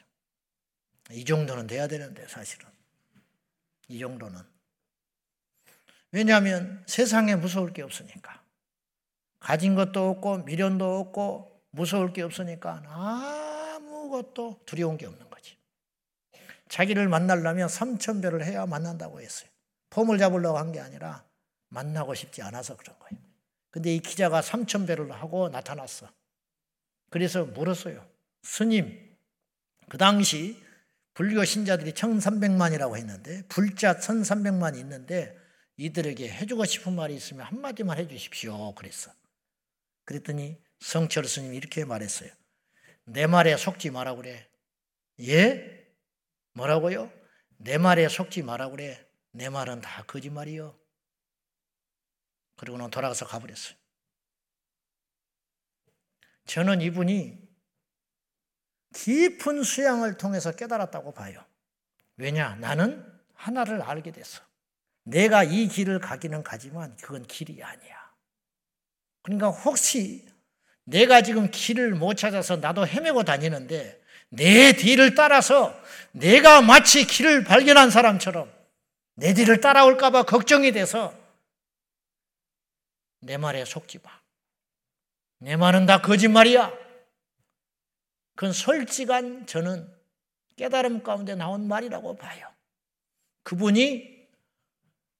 이 1.11 1.25
정도는 1.25 1.67
돼야 1.67 1.87
되는데 1.87 2.27
사실은 2.27 2.69
이 3.87 3.99
정도는 3.99 4.41
왜냐하면 6.11 6.83
세상에 6.87 7.35
무서울 7.35 7.73
게 7.73 7.81
없으니까 7.81 8.43
가진 9.39 9.75
것도 9.75 10.09
없고 10.09 10.39
미련도 10.39 10.99
없고 10.99 11.61
무서울 11.71 12.13
게 12.13 12.21
없으니까 12.21 12.83
아무것도 12.87 14.61
두려운 14.65 14.97
게 14.97 15.05
없는 15.05 15.29
거지. 15.29 15.57
자기를 16.69 17.09
만나려면 17.09 17.67
3천 17.67 18.21
배를 18.21 18.45
해야 18.45 18.65
만난다고 18.65 19.19
했어요. 19.21 19.49
폼을 19.89 20.17
잡으려고 20.17 20.57
한 20.57 20.71
게 20.71 20.79
아니라 20.79 21.25
만나고 21.69 22.13
싶지 22.13 22.41
않아서 22.43 22.77
그런 22.77 22.97
거예요. 22.99 23.21
근데 23.71 23.93
이 23.95 23.99
기자가 23.99 24.41
3천 24.41 24.87
배를 24.87 25.11
하고 25.11 25.49
나타났어. 25.49 26.07
그래서 27.09 27.43
물었어요. 27.45 28.07
스님, 28.43 29.17
그 29.89 29.97
당시 29.97 30.62
불교 31.13 31.45
신자들이 31.45 31.91
1300만이라고 31.93 32.97
했는데 32.97 33.43
불자 33.47 33.97
1300만이 33.97 34.77
있는데 34.79 35.37
이들에게 35.77 36.29
해주고 36.29 36.65
싶은 36.65 36.93
말이 36.93 37.15
있으면 37.15 37.45
한마디만 37.45 37.97
해주십시오. 37.97 38.73
그랬어. 38.75 39.11
그랬더니 40.05 40.57
성철 40.79 41.25
스님이 41.25 41.57
이렇게 41.57 41.85
말했어요. 41.85 42.29
내 43.05 43.27
말에 43.27 43.55
속지 43.57 43.89
마라 43.91 44.15
그래. 44.15 44.47
예? 45.21 45.87
뭐라고요? 46.53 47.11
내 47.57 47.77
말에 47.77 48.07
속지 48.07 48.43
마라 48.43 48.69
그래. 48.69 49.05
내 49.31 49.49
말은 49.49 49.81
다 49.81 50.03
거짓말이요. 50.03 50.77
그리고는 52.57 52.89
돌아가서 52.89 53.25
가버렸어요. 53.25 53.75
저는 56.45 56.81
이분이 56.81 57.42
깊은 58.93 59.63
수양을 59.63 60.17
통해서 60.17 60.51
깨달았다고 60.51 61.13
봐요. 61.13 61.43
왜냐? 62.17 62.55
나는 62.55 63.05
하나를 63.33 63.81
알게 63.81 64.11
됐어. 64.11 64.41
내가 65.03 65.43
이 65.43 65.67
길을 65.67 65.99
가기는 65.99 66.43
가지만 66.43 66.95
그건 66.97 67.23
길이 67.23 67.61
아니야. 67.61 68.11
그러니까 69.21 69.49
혹시 69.49 70.25
내가 70.85 71.21
지금 71.21 71.49
길을 71.49 71.95
못 71.95 72.15
찾아서 72.15 72.57
나도 72.57 72.87
헤매고 72.87 73.23
다니는데 73.23 74.01
내 74.29 74.73
뒤를 74.73 75.15
따라서 75.15 75.79
내가 76.11 76.61
마치 76.61 77.05
길을 77.05 77.43
발견한 77.43 77.89
사람처럼 77.89 78.51
내 79.15 79.33
뒤를 79.33 79.61
따라올까봐 79.61 80.23
걱정이 80.23 80.71
돼서 80.71 81.13
내 83.19 83.37
말에 83.37 83.63
속지 83.63 83.99
마. 84.03 84.11
내 85.39 85.55
말은 85.55 85.85
다 85.85 86.01
거짓말이야. 86.01 86.82
그건 88.35 88.51
솔직한 88.51 89.45
저는 89.45 89.87
깨달음 90.55 91.03
가운데 91.03 91.35
나온 91.35 91.67
말이라고 91.67 92.15
봐요. 92.15 92.47
그분이 93.43 94.13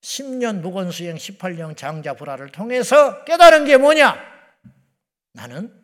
10년 0.01 0.60
무건수행 0.60 1.15
18년 1.15 1.77
장자 1.77 2.13
불화를 2.15 2.51
통해서 2.51 3.24
깨달은 3.24 3.65
게 3.65 3.77
뭐냐? 3.77 4.17
나는 5.32 5.82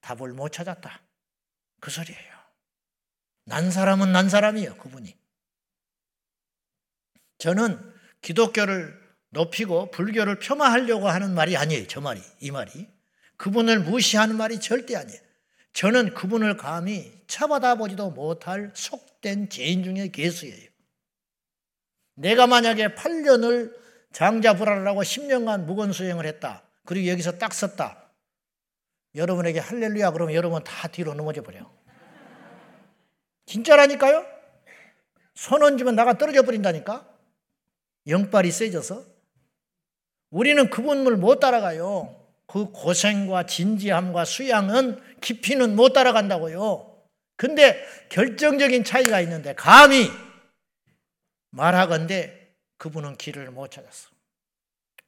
답을 0.00 0.32
못 0.32 0.50
찾았다. 0.50 1.02
그 1.80 1.90
소리예요. 1.90 2.38
난 3.44 3.70
사람은 3.70 4.12
난 4.12 4.28
사람이에요, 4.28 4.76
그분이. 4.76 5.16
저는 7.38 7.94
기독교를 8.20 8.98
높이고 9.30 9.90
불교를 9.90 10.38
폄하하려고 10.38 11.08
하는 11.08 11.34
말이 11.34 11.56
아니에요, 11.56 11.86
저 11.86 12.00
말이, 12.00 12.20
이 12.40 12.50
말이. 12.50 12.88
그분을 13.36 13.80
무시하는 13.80 14.36
말이 14.36 14.58
절대 14.58 14.96
아니에요. 14.96 15.27
저는 15.72 16.14
그분을 16.14 16.56
감히 16.56 17.12
쳐받아 17.26 17.76
보지도 17.76 18.10
못할 18.10 18.72
속된 18.74 19.48
죄인 19.48 19.84
중에 19.84 20.08
개수예요. 20.08 20.68
내가 22.14 22.46
만약에 22.46 22.94
8년을 22.94 23.76
장자 24.12 24.54
불화를 24.54 24.86
하고 24.86 25.02
10년간 25.02 25.64
무건 25.64 25.92
수행을 25.92 26.26
했다. 26.26 26.64
그리고 26.84 27.08
여기서 27.08 27.38
딱 27.38 27.54
섰다. 27.54 28.10
여러분에게 29.14 29.60
할렐루야 29.60 30.10
그러면 30.10 30.34
여러분 30.34 30.62
다 30.64 30.88
뒤로 30.88 31.14
넘어져 31.14 31.42
버려. 31.42 31.70
진짜라니까요? 33.46 34.26
손 35.34 35.62
얹으면 35.62 35.94
나가 35.94 36.18
떨어져 36.18 36.42
버린다니까? 36.42 37.08
영빨이 38.08 38.50
세져서. 38.50 39.04
우리는 40.30 40.68
그분을 40.70 41.16
못 41.16 41.38
따라가요. 41.38 42.17
그 42.48 42.70
고생과 42.72 43.44
진지함과 43.44 44.24
수양은 44.24 45.00
깊이는 45.20 45.76
못 45.76 45.92
따라간다고요. 45.92 46.98
근데 47.36 47.86
결정적인 48.08 48.84
차이가 48.84 49.20
있는데 49.20 49.54
감히 49.54 50.10
말하건대 51.50 52.48
그분은 52.78 53.16
길을 53.16 53.50
못 53.50 53.70
찾았어. 53.70 54.08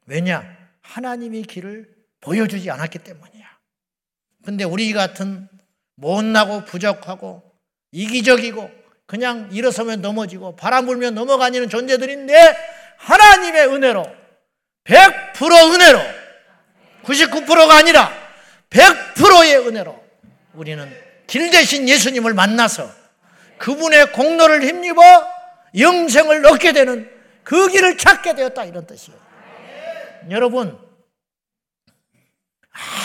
왜냐? 0.07 0.45
하나님이 0.83 1.43
길을 1.43 1.93
보여주지 2.21 2.71
않았기 2.71 2.99
때문이야. 2.99 3.59
근데 4.45 4.65
우리 4.65 4.93
같은 4.93 5.49
못나고 5.97 6.67
부족하고 6.67 7.43
이기적이고 7.93 8.71
그냥 9.07 9.49
일어서면 9.51 10.03
넘어지고 10.03 10.57
바람 10.57 10.87
불면 10.87 11.15
넘어가는 11.15 11.69
존재들인데 11.69 12.35
하나님의 12.99 13.67
은혜로 13.69 14.05
100% 14.85 15.75
은혜로 15.75 16.20
99%가 17.04 17.76
아니라 17.76 18.13
100%의 18.71 19.67
은혜로 19.67 20.02
우리는 20.54 20.91
길 21.26 21.50
대신 21.50 21.89
예수님을 21.89 22.34
만나서 22.34 22.91
그분의 23.58 24.13
공로를 24.13 24.65
힘입어 24.65 25.00
영생을 25.78 26.45
얻게 26.47 26.73
되는 26.73 27.10
그 27.45 27.69
길을 27.69 27.99
찾게 27.99 28.34
되었다 28.34 28.65
이런 28.65 28.86
뜻이에요. 28.86 29.19
여러분 30.30 30.78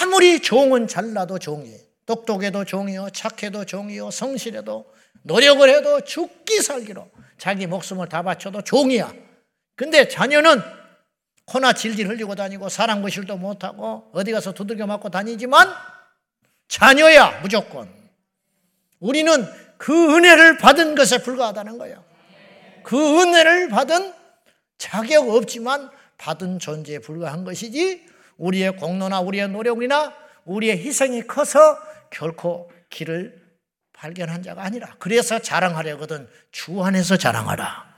아무리 0.02 0.40
종은 0.40 0.88
잘나도 0.88 1.40
종이에요. 1.40 1.86
똑똑해도 2.06 2.66
종이요, 2.66 3.10
착해도 3.12 3.66
종이요, 3.66 4.12
성실해도 4.12 4.86
노력을 5.24 5.68
해도 5.68 6.02
죽기 6.02 6.62
살기로 6.62 7.10
자기 7.38 7.66
목숨을 7.66 8.08
다 8.08 8.22
바쳐도 8.22 8.62
종이야. 8.62 9.12
근데 9.76 10.08
자녀는 10.08 10.62
코나 11.46 11.74
질질 11.74 12.08
흘리고 12.08 12.36
다니고 12.36 12.70
사람 12.70 13.02
구실도 13.02 13.38
못하고 13.38 14.10
어디 14.14 14.32
가서 14.32 14.52
두들겨 14.52 14.88
맞고 14.88 15.10
다니지만 15.10 15.70
자녀야 16.68 17.40
무조건. 17.42 17.90
우리는 19.00 19.46
그 19.78 20.16
은혜를 20.16 20.58
받은 20.58 20.96
것에 20.96 21.20
불과하다는 21.20 21.78
거예요. 21.78 22.04
그 22.84 22.98
은혜를 22.98 23.70
받은 23.70 24.14
자격 24.78 25.30
없지만 25.30 25.90
받은 26.18 26.60
존재에 26.60 27.00
불과한 27.00 27.44
것이지 27.44 28.06
우리의 28.38 28.78
공로나 28.78 29.22
우리의 29.22 29.50
노력이나 29.50 30.14
우리의 30.46 30.78
희생이 30.78 31.28
커서 31.28 31.78
결코 32.10 32.72
길을 32.90 33.44
발견한 33.94 34.44
자가 34.44 34.64
아니라 34.64 34.96
그래서 35.00 35.40
자랑하려거든 35.40 36.28
주 36.52 36.84
안에서 36.84 37.18
자랑하라. 37.18 37.95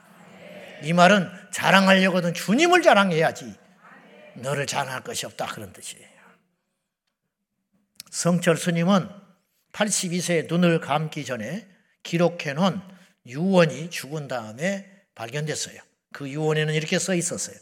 이 0.84 0.94
말은 0.94 1.30
자랑하려거든 1.52 2.34
주님을 2.34 2.82
자랑해야지 2.82 3.54
너를 4.36 4.68
자랑할 4.68 5.04
것이 5.04 5.26
없다 5.26 5.48
그런 5.48 5.74
뜻이에요. 5.74 6.08
성철 8.10 8.58
스님은 8.58 9.10
82세에 9.74 10.48
눈을 10.48 10.80
감기 10.80 11.26
전에 11.26 11.68
기록해 12.04 12.54
놓은 12.54 12.82
유언이 13.26 13.90
죽은 13.90 14.28
다음에 14.28 14.90
발견됐어요. 15.16 15.80
그 16.14 16.30
유언에는 16.30 16.74
이렇게 16.74 16.98
써 17.00 17.14
있었어요. 17.14 17.58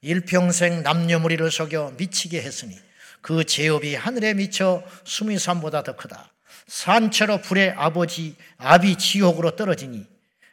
일평생 0.00 0.82
남녀무리를 0.82 1.50
속여 1.50 1.94
미치게 1.96 2.42
했으니 2.42 2.78
그 3.22 3.44
제업이 3.44 3.94
하늘에 3.94 4.34
미쳐 4.34 4.84
수미 5.04 5.38
산보다 5.38 5.82
더 5.82 5.96
크다. 5.96 6.30
산채로 6.66 7.40
불의 7.40 7.70
아버지 7.70 8.36
아비 8.58 8.96
지옥으로 8.96 9.56
떨어지니 9.56 10.06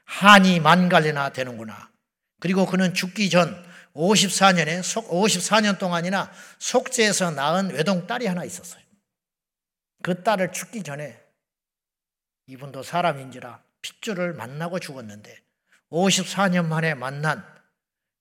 한이 0.05 0.61
만갈래나 0.61 1.31
되는구나. 1.31 1.90
그리고 2.41 2.65
그는 2.65 2.95
죽기 2.95 3.29
전 3.29 3.63
54년에 3.93 4.81
54년 4.81 5.77
동안이나 5.77 6.31
속죄에서 6.57 7.31
낳은 7.31 7.69
외동 7.69 8.07
딸이 8.07 8.25
하나 8.25 8.43
있었어요. 8.43 8.81
그 10.01 10.23
딸을 10.23 10.51
죽기 10.51 10.81
전에 10.81 11.21
이분도 12.47 12.81
사람인지라 12.81 13.63
핏줄을 13.83 14.33
만나고 14.33 14.79
죽었는데 14.79 15.39
54년 15.91 16.65
만에 16.65 16.95
만난 16.95 17.45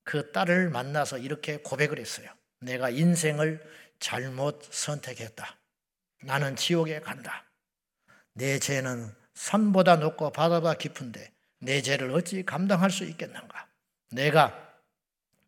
그 0.04 0.32
딸을 0.32 0.68
만나서 0.68 1.16
이렇게 1.16 1.56
고백을 1.56 1.98
했어요. 1.98 2.28
내가 2.60 2.90
인생을 2.90 3.64
잘못 4.00 4.62
선택했다. 4.70 5.56
나는 6.24 6.56
지옥에 6.56 7.00
간다. 7.00 7.46
내 8.34 8.58
죄는 8.58 9.14
산보다 9.32 9.96
높고 9.96 10.30
바다보다 10.30 10.74
깊은데 10.74 11.32
내 11.60 11.80
죄를 11.80 12.10
어찌 12.10 12.44
감당할 12.44 12.90
수 12.90 13.04
있겠는가? 13.04 13.69
내가 14.10 14.70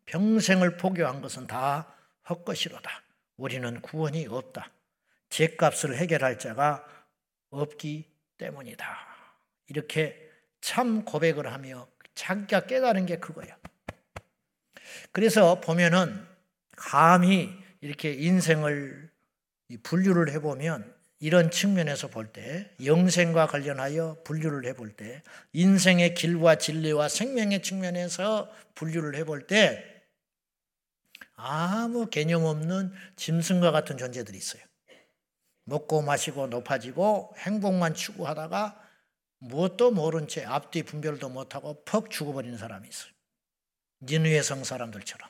평생을 0.05 0.77
포교한 0.77 1.21
것은 1.21 1.47
다 1.47 1.93
헛것이로다. 2.29 2.89
우리는 3.37 3.81
구원이 3.81 4.27
없다. 4.27 4.71
죄값을 5.29 5.97
해결할 5.97 6.39
자가 6.39 6.85
없기 7.49 8.09
때문이다. 8.37 8.85
이렇게 9.67 10.29
참 10.61 11.03
고백을 11.03 11.51
하며 11.51 11.87
자기가 12.15 12.65
깨달은 12.67 13.05
게 13.05 13.17
그거야. 13.17 13.57
그래서 15.11 15.59
보면은 15.59 16.25
감히 16.75 17.57
이렇게 17.81 18.13
인생을 18.13 19.11
분류를 19.83 20.31
해보면 20.33 20.92
이런 21.23 21.51
측면에서 21.51 22.09
볼 22.09 22.33
때, 22.33 22.69
영생과 22.83 23.47
관련하여 23.47 24.17
분류를 24.25 24.65
해볼 24.65 24.97
때, 24.97 25.23
인생의 25.53 26.15
길과 26.15 26.57
진리와 26.57 27.07
생명의 27.07 27.63
측면에서 27.63 28.51
분류를 28.75 29.15
해볼 29.15 29.47
때, 29.47 30.03
아무 31.35 32.07
개념 32.07 32.43
없는 32.43 32.91
짐승과 33.15 33.71
같은 33.71 33.97
존재들이 33.97 34.37
있어요. 34.37 34.61
먹고 35.63 36.01
마시고 36.01 36.47
높아지고 36.47 37.33
행복만 37.37 37.93
추구하다가 37.93 38.77
무엇도 39.37 39.91
모른 39.91 40.27
채 40.27 40.43
앞뒤 40.43 40.83
분별도 40.83 41.29
못하고 41.29 41.85
퍽 41.85 42.11
죽어버리는 42.11 42.57
사람이 42.57 42.85
있어요. 42.85 43.13
니누의 44.01 44.43
성 44.43 44.65
사람들처럼. 44.65 45.29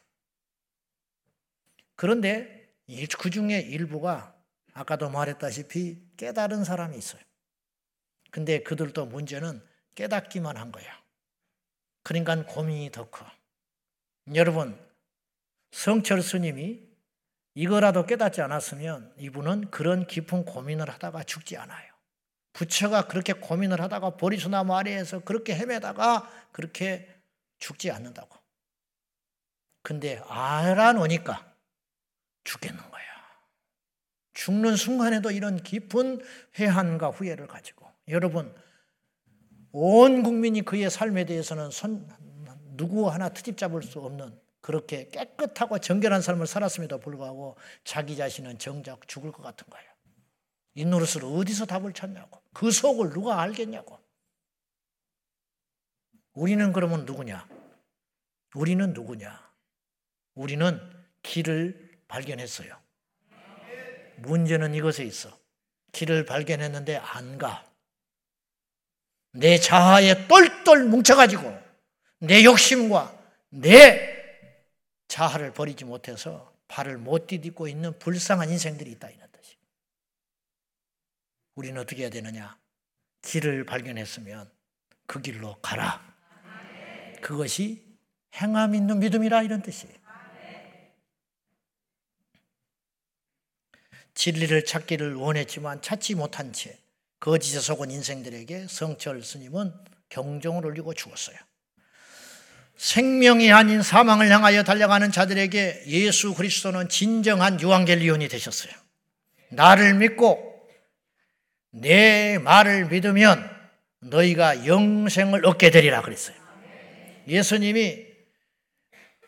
그런데 1.96 2.74
그 3.20 3.30
중에 3.30 3.60
일부가 3.60 4.33
아까도 4.74 5.10
말했다시피 5.10 6.14
깨달은 6.18 6.64
사람이 6.64 6.98
있어요. 6.98 7.22
근데 8.32 8.64
그들도 8.64 9.06
문제는 9.06 9.64
깨닫기만 9.96 10.58
한 10.58 10.72
거야. 10.72 11.04
그러니까 12.04 12.44
고민이 12.46 12.92
더 12.92 13.10
커. 13.10 13.26
여러분, 14.34 14.80
성철 15.72 16.22
스님이 16.22 16.82
이거라도 17.56 18.06
깨닫지 18.06 18.42
않았으면 18.42 19.14
이분은 19.18 19.70
그런 19.70 20.08
깊은 20.08 20.46
고민을 20.46 20.90
하다가 20.90 21.24
죽지 21.24 21.58
않아요. 21.58 21.94
부처가 22.54 23.08
그렇게 23.08 23.34
고민을 23.34 23.82
하다가 23.82 24.12
보리수나무 24.12 24.76
아래에서 24.76 25.20
그렇게 25.20 25.56
헤매다가 25.56 26.50
그렇게 26.52 27.10
죽지 27.60 27.92
않는다고. 27.92 28.38
근데 29.82 30.22
알아놓으니까 30.28 31.54
죽겠는 32.44 32.90
거야. 32.90 33.13
죽는 34.34 34.76
순간에도 34.76 35.32
이런 35.32 35.62
깊은 35.62 36.22
회한과 36.60 37.10
후회를 37.10 37.48
가지고 37.48 37.88
여러분 38.08 38.54
온 39.72 40.24
국민이 40.24 40.62
그의 40.62 40.90
삶에 40.90 41.26
대해서는 41.26 41.72
손, 41.72 42.08
누구 42.76 43.10
하나 43.10 43.30
트집 43.30 43.58
잡을 43.58 43.82
수 43.84 44.00
없는 44.00 44.40
그렇게 44.62 45.10
깨끗하고 45.10 45.80
정결한 45.80 46.22
삶을 46.22 46.48
살았음에도 46.48 47.00
불구하고 47.00 47.58
자기 47.84 48.16
자신은 48.16 48.60
정작 48.60 49.08
죽을 49.08 49.32
것 49.32 49.44
같은 49.44 49.68
거예요. 49.70 49.92
이 50.76 50.86
노릇을 50.86 51.26
어디서 51.26 51.66
답을 51.66 51.94
찾냐고. 51.94 52.42
그 52.54 52.72
속을 52.72 53.10
누가 53.12 53.42
알겠냐고. 53.42 54.00
우리는 56.34 56.72
그러면 56.72 57.06
누구냐? 57.06 57.48
우리는 58.56 58.94
누구냐? 58.94 59.52
우리는 60.36 60.80
길을 61.22 62.00
발견했어요. 62.08 62.83
문제는 64.18 64.74
이것에 64.76 65.04
있어. 65.04 65.38
길을 65.92 66.26
발견했는데 66.26 66.98
안 66.98 67.38
가. 67.38 67.66
내 69.32 69.58
자아에 69.58 70.28
똘똘 70.28 70.86
뭉쳐가지고 70.86 71.58
내 72.20 72.44
욕심과 72.44 73.20
내 73.50 74.14
자아를 75.08 75.54
버리지 75.54 75.86
못해서 75.86 76.54
발을 76.68 76.98
못 76.98 77.28
디딛고 77.28 77.68
있는 77.68 77.98
불쌍한 78.00 78.50
인생들이 78.50 78.92
있다 78.92 79.10
이런 79.10 79.30
뜻이. 79.32 79.56
우리는 81.56 81.80
어떻게 81.80 82.04
해야 82.04 82.10
되느냐? 82.10 82.58
길을 83.22 83.66
발견했으면 83.66 84.50
그 85.06 85.22
길로 85.22 85.60
가라. 85.62 86.14
그것이 87.22 87.84
행함 88.36 88.76
있는 88.76 89.00
믿음이라 89.00 89.44
이런 89.44 89.62
뜻이에요. 89.62 90.03
진리를 94.16 94.66
찾기를 94.66 95.16
원했지만 95.16 95.82
찾지 95.82 96.16
못한 96.16 96.54
채 96.54 96.78
거짓에 97.20 97.60
속은 97.60 97.90
인생들에게 97.92 98.68
성철 98.70 99.24
스님은 99.24 99.74
경종을 100.10 100.66
울리고 100.66 100.94
죽었어요. 100.94 101.38
생명이 102.78 103.52
아닌 103.52 103.82
사망을 103.82 104.30
향하여 104.30 104.64
달려가는 104.64 105.12
자들에게 105.12 105.84
예수 105.88 106.34
그리스도는 106.34 106.90
진정한 106.90 107.62
유한겔리온이 107.62 108.28
되셨어요. 108.28 108.74
나를 109.50 109.94
믿고 109.96 110.68
내 111.72 112.38
말을 112.40 112.88
믿으면 112.88 113.50
너희가 114.02 114.68
영생을 114.68 115.46
얻게 115.46 115.70
되리라 115.72 116.02
그랬어요. 116.02 116.36
예수님이 117.28 118.06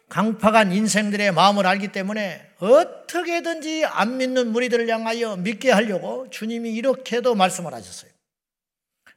강팍한 0.09 0.71
인생들의 0.71 1.31
마음을 1.31 1.65
알기 1.65 1.89
때문에 1.89 2.44
어떻게든지 2.59 3.85
안 3.85 4.17
믿는 4.17 4.51
무리들을 4.51 4.87
향하여 4.89 5.35
믿게 5.37 5.71
하려고 5.71 6.29
주님이 6.29 6.73
이렇게도 6.73 7.35
말씀을 7.35 7.73
하셨어요. 7.73 8.11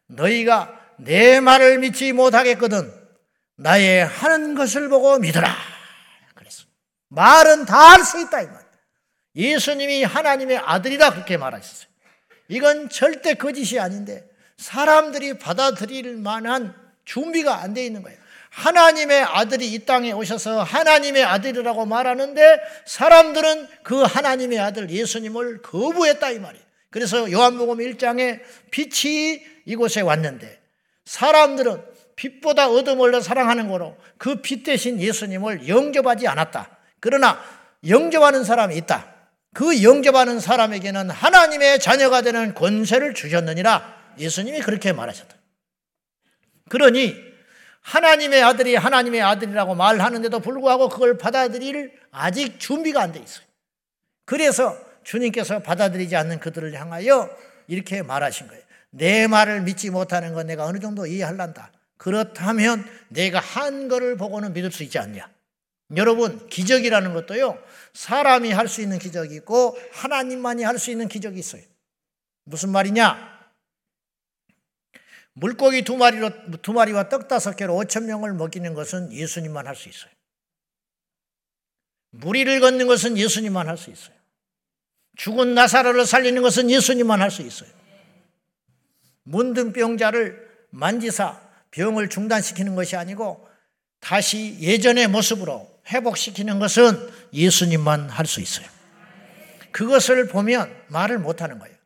너희가 0.07 0.75
내 0.99 1.41
말을 1.41 1.79
믿지 1.79 2.13
못하겠거든 2.13 2.93
나의 3.57 4.05
하는 4.07 4.55
것을 4.55 4.89
보고 4.89 5.19
믿어라. 5.19 5.55
그랬어. 6.35 6.65
말은 7.09 7.67
다 7.67 7.93
할 7.93 8.05
수 8.05 8.21
있다 8.21 8.43
이 8.43 8.47
말. 8.47 8.67
예수님이 9.37 10.03
하나님의 10.05 10.59
아들이라 10.59 11.11
그렇게 11.11 11.37
말하셨어요. 11.37 11.89
이건 12.49 12.89
절대 12.89 13.35
거짓이 13.35 13.79
아닌데 13.79 14.29
사람들이 14.57 15.39
받아들일 15.39 16.17
만한 16.17 16.75
준비가 17.05 17.61
안 17.63 17.75
돼 17.75 17.85
있는 17.85 18.03
거예요. 18.03 18.19
하나님의 18.59 19.23
아들이 19.23 19.73
이 19.73 19.79
땅에 19.85 20.11
오셔서 20.11 20.65
하나님의 20.65 21.23
아들이라고 21.23 21.87
말하는데 21.87 22.61
사람들은 22.87 23.69
그 23.85 24.03
하나님의 24.03 24.59
아들 24.59 24.91
예수님을 24.91 25.63
거부했다 25.63 26.31
이 26.31 26.39
말이에요. 26.41 26.65
그래서 26.91 27.31
요한복음 27.31 27.79
1장에 27.79 28.41
빛이 28.71 29.43
이곳에 29.65 30.01
왔는데 30.01 30.59
사람들은 31.05 31.83
빛보다 32.17 32.69
어둠을 32.69 33.13
더 33.13 33.21
사랑하는 33.21 33.69
거로 33.69 33.97
그 34.17 34.43
빛 34.43 34.65
대신 34.65 35.01
예수님을 35.01 35.69
영접하지 35.69 36.27
않았다. 36.27 36.79
그러나 36.99 37.41
영접하는 37.87 38.43
사람이 38.43 38.77
있다. 38.77 39.15
그 39.55 39.85
영접하는 39.85 40.41
사람에게는 40.41 41.11
하나님의 41.11 41.79
자녀가 41.79 42.23
되는 42.23 42.55
권세를 42.55 43.15
주셨느니라 43.15 44.15
예수님이 44.19 44.61
그렇게 44.61 44.93
말하셨다. 44.93 45.37
그러니 46.69 47.28
하나님의 47.89 48.43
아들이 48.43 48.75
하나님의 48.77 49.23
아들이라고 49.23 49.75
말하는데도 49.75 50.41
불구하고 50.41 50.89
그걸 50.91 51.17
받아들일 51.17 51.93
아직 52.11 52.61
준비가 52.61 53.01
안 53.03 53.13
돼 53.13 53.21
있어요. 53.21 53.47
그래서 54.27 54.77
주님께서 55.05 55.61
받아들이지 55.61 56.15
않는 56.17 56.39
그들을 56.39 56.75
향하여 56.79 57.31
이렇게 57.67 58.03
말하신 58.03 58.49
거예요. 58.49 58.63
내 58.91 59.27
말을 59.27 59.63
믿지 59.63 59.89
못하는 59.91 60.35
건 60.35 60.47
내가 60.47 60.67
어느 60.67 60.79
정도 60.81 61.07
이해할란다. 61.07 61.73
그렇다면 61.97 62.85
내가 63.09 63.41
한 63.41 63.89
거를 63.89 64.17
보고는 64.17 64.53
믿을 64.53 64.71
수 64.71 64.83
있지 64.83 64.99
않냐. 64.99 65.29
여러분, 65.97 66.47
기적이라는 66.49 67.15
것도요, 67.15 67.59
사람이 67.95 68.53
할 68.53 68.69
수 68.69 68.83
있는 68.83 68.99
기적이 68.99 69.37
있고, 69.37 69.79
하나님만이 69.93 70.63
할 70.63 70.79
수 70.79 70.91
있는 70.91 71.09
기적이 71.09 71.39
있어요. 71.39 71.63
무슨 72.45 72.69
말이냐? 72.71 73.38
물고기 75.39 75.83
두 75.83 75.97
마리로 75.97 76.31
두 76.63 76.73
마리와 76.73 77.09
떡 77.09 77.29
다섯 77.29 77.55
개로 77.55 77.75
5천 77.77 78.05
명을 78.05 78.35
먹이는 78.35 78.75
것은 78.75 79.13
예수님만 79.13 79.67
할 79.67 79.77
수 79.77 79.89
있어요. 79.89 80.11
무리를 82.11 82.59
걷는 82.61 82.87
것은 82.87 83.17
예수님만 83.17 83.69
할 83.69 83.77
수 83.77 83.91
있어요. 83.91 84.17
죽은 85.17 85.55
나사로를 85.55 86.07
살리는 86.07 86.43
것은 86.43 86.71
예수님만 86.71 87.21
할 87.21 87.31
수 87.31 87.43
있어요. 87.43 87.71
문둥병자를 89.25 90.49
만지사 90.71 91.41
병을 91.71 92.09
중단시키는 92.09 92.75
것이 92.75 92.97
아니고 92.97 93.47
다시 94.01 94.57
예전의 94.61 95.09
모습으로 95.09 95.69
회복시키는 95.89 96.59
것은 96.59 97.11
예수님만 97.33 98.09
할 98.11 98.27
수 98.27 98.41
있어요. 98.41 98.67
그것을 99.71 100.29
보면 100.29 100.75
말을 100.89 101.19
못 101.19 101.43
하는 101.43 101.59
거예요. 101.59 101.77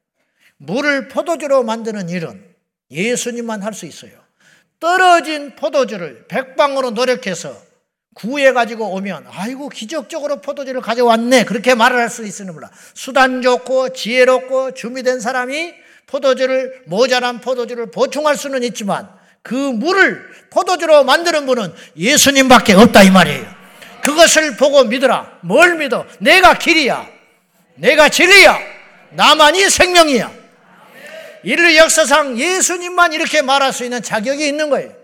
물을 0.57 1.09
포도주로 1.09 1.65
만드는 1.65 2.09
일은 2.09 2.52
예수님만 2.93 3.63
할 3.63 3.73
수 3.75 3.87
있어요. 3.87 4.13
떨어진 4.79 5.55
포도주를 5.57 6.27
백방으로 6.29 6.91
노력해서 6.91 7.57
구해 8.15 8.53
가지고 8.53 8.93
오면, 8.93 9.27
아이고, 9.31 9.71
기적적으로 9.71 10.43
포도주를 10.43 10.83
가져왔네. 10.83 11.45
그렇게 11.45 11.75
말을 11.75 11.97
할 11.97 12.11
수 12.11 12.27
있으는 12.27 12.53
몰라. 12.53 12.71
수단 12.95 13.41
좋고, 13.41 13.95
지혜롭고, 13.95 14.75
준비된 14.75 15.21
사람이 15.21 15.73
포도주를, 16.07 16.83
모자란 16.87 17.41
포도주를 17.41 17.91
보충할 17.91 18.37
수는 18.37 18.63
있지만, 18.65 19.09
그 19.43 19.55
물을 19.55 20.29
포도주로 20.51 21.05
만드는 21.05 21.47
분은 21.47 21.73
예수님밖에 21.97 22.75
없다, 22.75 23.03
이 23.03 23.11
말이에요. 23.11 23.47
그것을 24.03 24.57
보고 24.57 24.85
믿어라. 24.85 25.39
뭘 25.43 25.79
믿어? 25.79 26.05
내가 26.19 26.59
길이야. 26.59 27.07
내가 27.77 28.09
진리야. 28.11 28.59
나만이 29.13 29.71
생명이야. 29.71 30.42
인류 31.45 31.77
역사상 31.77 32.39
예수님만 32.39 33.13
이렇게 33.13 33.43
말할 33.43 33.73
수 33.73 33.85
있는 33.85 34.03
자격이 34.03 34.47
있는 34.47 34.71
거예요. 34.71 34.95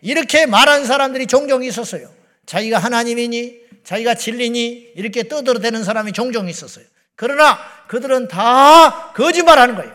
이렇게 0.00 0.46
말한 0.46 0.84
사람들이 0.84 1.26
종종 1.26 1.62
있었어요. 1.62 2.10
자기가 2.46 2.78
하나님이니, 2.78 3.60
자기가 3.84 4.14
진리니, 4.14 4.92
이렇게 4.96 5.28
떠들어대는 5.28 5.84
사람이 5.84 6.12
종종 6.12 6.48
있었어요. 6.48 6.84
그러나 7.16 7.58
그들은 7.88 8.28
다 8.28 9.12
거짓말 9.14 9.58
하는 9.58 9.76
거예요. 9.76 9.92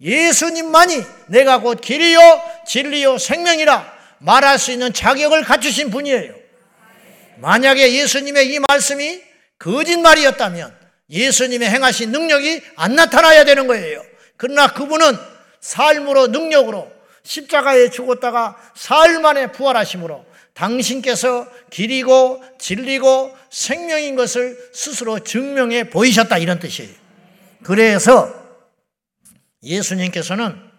예수님만이 0.00 1.02
내가 1.28 1.60
곧 1.60 1.80
길이요, 1.80 2.42
진리요, 2.66 3.18
생명이라 3.18 3.92
말할 4.18 4.58
수 4.58 4.72
있는 4.72 4.92
자격을 4.92 5.44
갖추신 5.44 5.90
분이에요. 5.90 6.34
만약에 7.38 7.92
예수님의 7.92 8.52
이 8.52 8.58
말씀이 8.58 9.22
거짓말이었다면 9.58 10.76
예수님의 11.08 11.70
행하신 11.70 12.10
능력이 12.10 12.60
안 12.76 12.94
나타나야 12.96 13.44
되는 13.44 13.66
거예요. 13.66 14.04
그러나 14.36 14.72
그분은 14.72 15.16
삶으로 15.60 16.28
능력으로 16.28 16.90
십자가에 17.22 17.90
죽었다가 17.90 18.72
사흘 18.74 19.20
만에 19.20 19.52
부활하심으로 19.52 20.26
당신께서 20.54 21.48
길이고 21.70 22.42
진리고 22.58 23.36
생명인 23.50 24.16
것을 24.16 24.70
스스로 24.74 25.18
증명해 25.20 25.90
보이셨다 25.90 26.38
이런 26.38 26.58
뜻이에요. 26.58 26.92
그래서 27.62 28.42
예수님께서는 29.62 30.70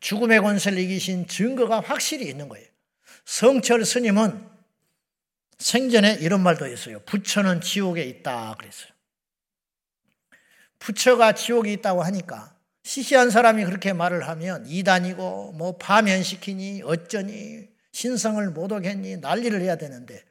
죽음의 0.00 0.40
권세를 0.40 0.78
이기신 0.78 1.26
증거가 1.26 1.80
확실히 1.80 2.26
있는 2.26 2.48
거예요. 2.48 2.66
성철 3.24 3.84
스님은 3.84 4.48
생전에 5.58 6.18
이런 6.20 6.42
말도 6.42 6.66
했어요. 6.66 7.00
부처는 7.04 7.60
지옥에 7.60 8.02
있다 8.04 8.56
그랬어요. 8.58 8.89
부처가 10.80 11.34
지옥에 11.34 11.72
있다고 11.74 12.02
하니까 12.02 12.56
시시한 12.82 13.30
사람이 13.30 13.64
그렇게 13.64 13.92
말을 13.92 14.26
하면 14.28 14.66
이단이고 14.66 15.52
뭐 15.52 15.76
파면시키니 15.76 16.82
어쩌니 16.84 17.68
신성을 17.92 18.50
못 18.50 18.72
오겠니 18.72 19.18
난리를 19.18 19.60
해야 19.60 19.76
되는데 19.76 20.24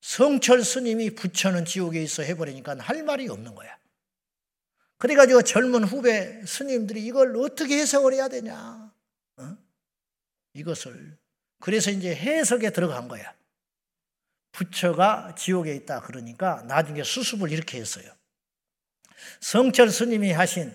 성철 0.00 0.62
스님이 0.62 1.14
부처는 1.14 1.64
지옥에 1.64 2.02
있어 2.02 2.22
해버리니까 2.22 2.76
할 2.78 3.02
말이 3.02 3.28
없는 3.28 3.54
거야. 3.54 3.78
그래가지고 4.98 5.42
젊은 5.42 5.84
후배 5.84 6.44
스님들이 6.46 7.04
이걸 7.04 7.36
어떻게 7.36 7.78
해석을 7.78 8.12
해야 8.14 8.28
되냐. 8.28 8.92
어? 9.36 9.56
이것을. 10.52 11.18
그래서 11.58 11.90
이제 11.90 12.14
해석에 12.14 12.70
들어간 12.70 13.08
거야. 13.08 13.34
부처가 14.52 15.34
지옥에 15.36 15.74
있다 15.74 16.00
그러니까 16.00 16.62
나중에 16.66 17.02
수습을 17.02 17.50
이렇게 17.50 17.78
했어요. 17.78 18.10
성철 19.40 19.90
스님이 19.90 20.32
하신 20.32 20.72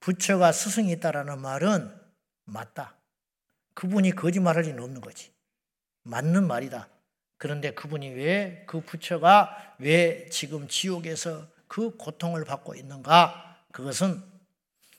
부처가 0.00 0.52
스승이 0.52 0.92
있다라는 0.92 1.40
말은 1.40 1.90
맞다. 2.44 2.96
그분이 3.74 4.12
거짓말할 4.12 4.64
리는 4.64 4.82
없는 4.82 5.00
거지. 5.00 5.32
맞는 6.02 6.46
말이다. 6.46 6.88
그런데 7.38 7.72
그분이 7.72 8.10
왜 8.10 8.64
그 8.66 8.80
부처가 8.80 9.74
왜 9.78 10.28
지금 10.30 10.68
지옥에서 10.68 11.46
그 11.66 11.96
고통을 11.96 12.44
받고 12.44 12.74
있는가? 12.74 13.58
그것은 13.72 14.22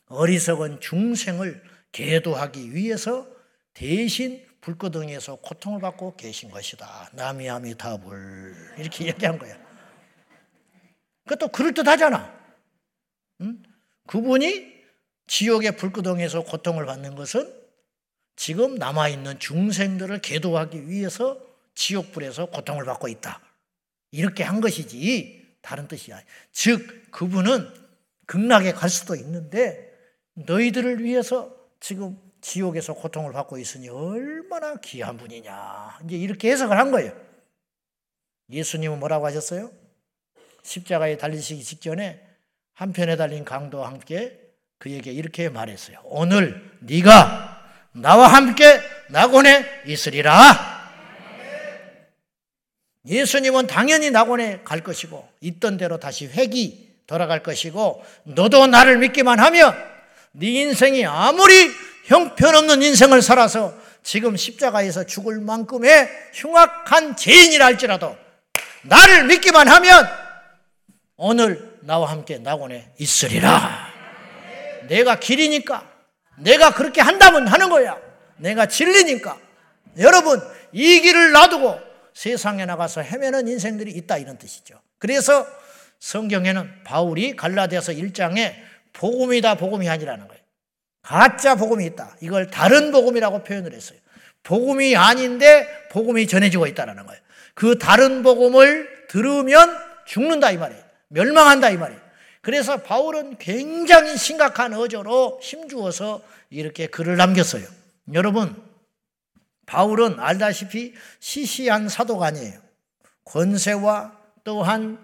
어리석은 0.07 0.81
중생을 0.81 1.63
계도하기 1.91 2.73
위해서 2.75 3.27
대신 3.73 4.45
불거덩이에서 4.61 5.35
고통을 5.37 5.79
받고 5.79 6.15
계신 6.15 6.49
것이다. 6.49 7.09
나미아미타불 7.13 8.75
이렇게 8.77 9.05
얘기한 9.07 9.37
거야. 9.37 9.55
그것도 11.25 11.49
그럴듯하잖아. 11.49 12.44
응? 13.41 13.61
그분이 14.07 14.75
지옥의 15.27 15.77
불구덩이에서 15.77 16.43
고통을 16.43 16.85
받는 16.85 17.15
것은 17.15 17.53
지금 18.35 18.75
남아있는 18.75 19.39
중생들을 19.39 20.21
계도하기 20.21 20.89
위해서 20.89 21.41
지옥불에서 21.73 22.47
고통을 22.47 22.85
받고 22.85 23.07
있다. 23.07 23.41
이렇게 24.11 24.43
한 24.43 24.61
것이지 24.61 25.57
다른 25.61 25.87
뜻이야. 25.87 26.21
즉 26.51 27.11
그분은 27.11 27.67
극락에 28.25 28.73
갈 28.73 28.89
수도 28.89 29.15
있는데 29.15 29.91
너희들을 30.33 31.03
위해서 31.03 31.55
지금 31.79 32.19
지옥에서 32.41 32.93
고통을 32.93 33.31
받고 33.31 33.57
있으니 33.57 33.89
얼마나 33.89 34.75
귀한 34.77 35.17
분이냐. 35.17 35.99
이제 36.05 36.17
이렇게 36.17 36.51
해석을 36.51 36.77
한 36.77 36.91
거예요. 36.91 37.15
예수님은 38.49 38.99
뭐라고 38.99 39.25
하셨어요? 39.25 39.71
십자가에 40.61 41.17
달리시기 41.17 41.63
직전에 41.63 42.21
한 42.75 42.91
편에 42.91 43.15
달린 43.15 43.45
강도와 43.45 43.87
함께 43.87 44.37
그에게 44.77 45.11
이렇게 45.11 45.47
말했어요. 45.47 45.97
오늘 46.03 46.61
네가 46.79 47.63
나와 47.93 48.27
함께 48.27 48.81
낙원에 49.09 49.83
있으리라. 49.85 50.75
예수님은 53.07 53.67
당연히 53.67 54.11
낙원에 54.11 54.61
갈 54.65 54.81
것이고 54.81 55.27
있던 55.39 55.77
대로 55.77 55.99
다시 55.99 56.27
회기 56.27 56.93
돌아갈 57.07 57.43
것이고 57.43 58.03
너도 58.23 58.67
나를 58.67 58.97
믿기만 58.97 59.39
하면 59.39 59.73
네 60.31 60.47
인생이 60.47 61.05
아무리 61.05 61.71
형편없는 62.05 62.81
인생을 62.81 63.21
살아서 63.21 63.73
지금 64.03 64.35
십자가에서 64.35 65.05
죽을 65.05 65.39
만큼의 65.39 66.09
흉악한 66.33 67.15
죄인이라 67.15 67.65
할지라도 67.65 68.17
나를 68.83 69.25
믿기만 69.25 69.67
하면 69.67 70.07
오늘 71.15 71.74
나와 71.85 72.09
함께 72.09 72.39
낙원에 72.39 72.91
있으리라. 72.97 73.93
내가 74.87 75.19
길이니까 75.19 75.87
내가 76.37 76.73
그렇게 76.73 77.01
한다면 77.01 77.47
하는 77.47 77.69
거야. 77.69 77.97
내가 78.37 78.65
진리니까. 78.65 79.37
여러분 79.99 80.41
이 80.71 80.99
길을 81.01 81.31
놔두고 81.31 81.79
세상에 82.13 82.65
나가서 82.65 83.01
헤매는 83.01 83.47
인생들이 83.47 83.91
있다 83.91 84.17
이런 84.17 84.37
뜻이죠. 84.37 84.81
그래서 84.97 85.45
성경에는 85.99 86.83
바울이 86.83 87.35
갈라디아서 87.35 87.93
1장에 87.93 88.53
복음이다 88.93 89.55
복음이 89.55 89.87
아니라는 89.89 90.27
거예요. 90.27 90.41
가짜 91.01 91.55
복음이 91.55 91.85
있다. 91.85 92.17
이걸 92.21 92.49
다른 92.49 92.91
복음이라고 92.91 93.43
표현을 93.43 93.73
했어요. 93.73 93.99
복음이 94.43 94.95
아닌데 94.95 95.67
복음이 95.91 96.27
전해지고 96.27 96.67
있다는 96.67 97.05
거예요. 97.05 97.21
그 97.53 97.77
다른 97.77 98.23
복음을 98.23 99.07
들으면 99.07 99.77
죽는다 100.05 100.51
이 100.51 100.57
말이에요. 100.57 100.84
멸망한다 101.09 101.69
이 101.69 101.77
말이에요. 101.77 102.01
그래서 102.41 102.77
바울은 102.77 103.37
굉장히 103.37 104.17
심각한 104.17 104.73
어조로 104.73 105.39
힘주어서 105.41 106.21
이렇게 106.49 106.87
글을 106.87 107.17
남겼어요. 107.17 107.65
여러분, 108.13 108.61
바울은 109.65 110.19
알다시피 110.19 110.93
시시한 111.19 111.89
사도가 111.89 112.27
아니에요. 112.27 112.59
권세와 113.23 114.15
또한 114.43 115.03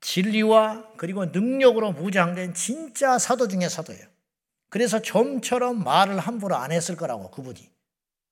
진리와 0.00 0.88
그리고 0.96 1.26
능력으로 1.26 1.92
무장된 1.92 2.54
진짜 2.54 3.18
사도 3.18 3.46
중에 3.48 3.68
사도예요. 3.68 4.06
그래서 4.68 5.00
좀처럼 5.00 5.84
말을 5.84 6.18
함부로 6.18 6.56
안 6.56 6.72
했을 6.72 6.96
거라고 6.96 7.30
그분이. 7.30 7.70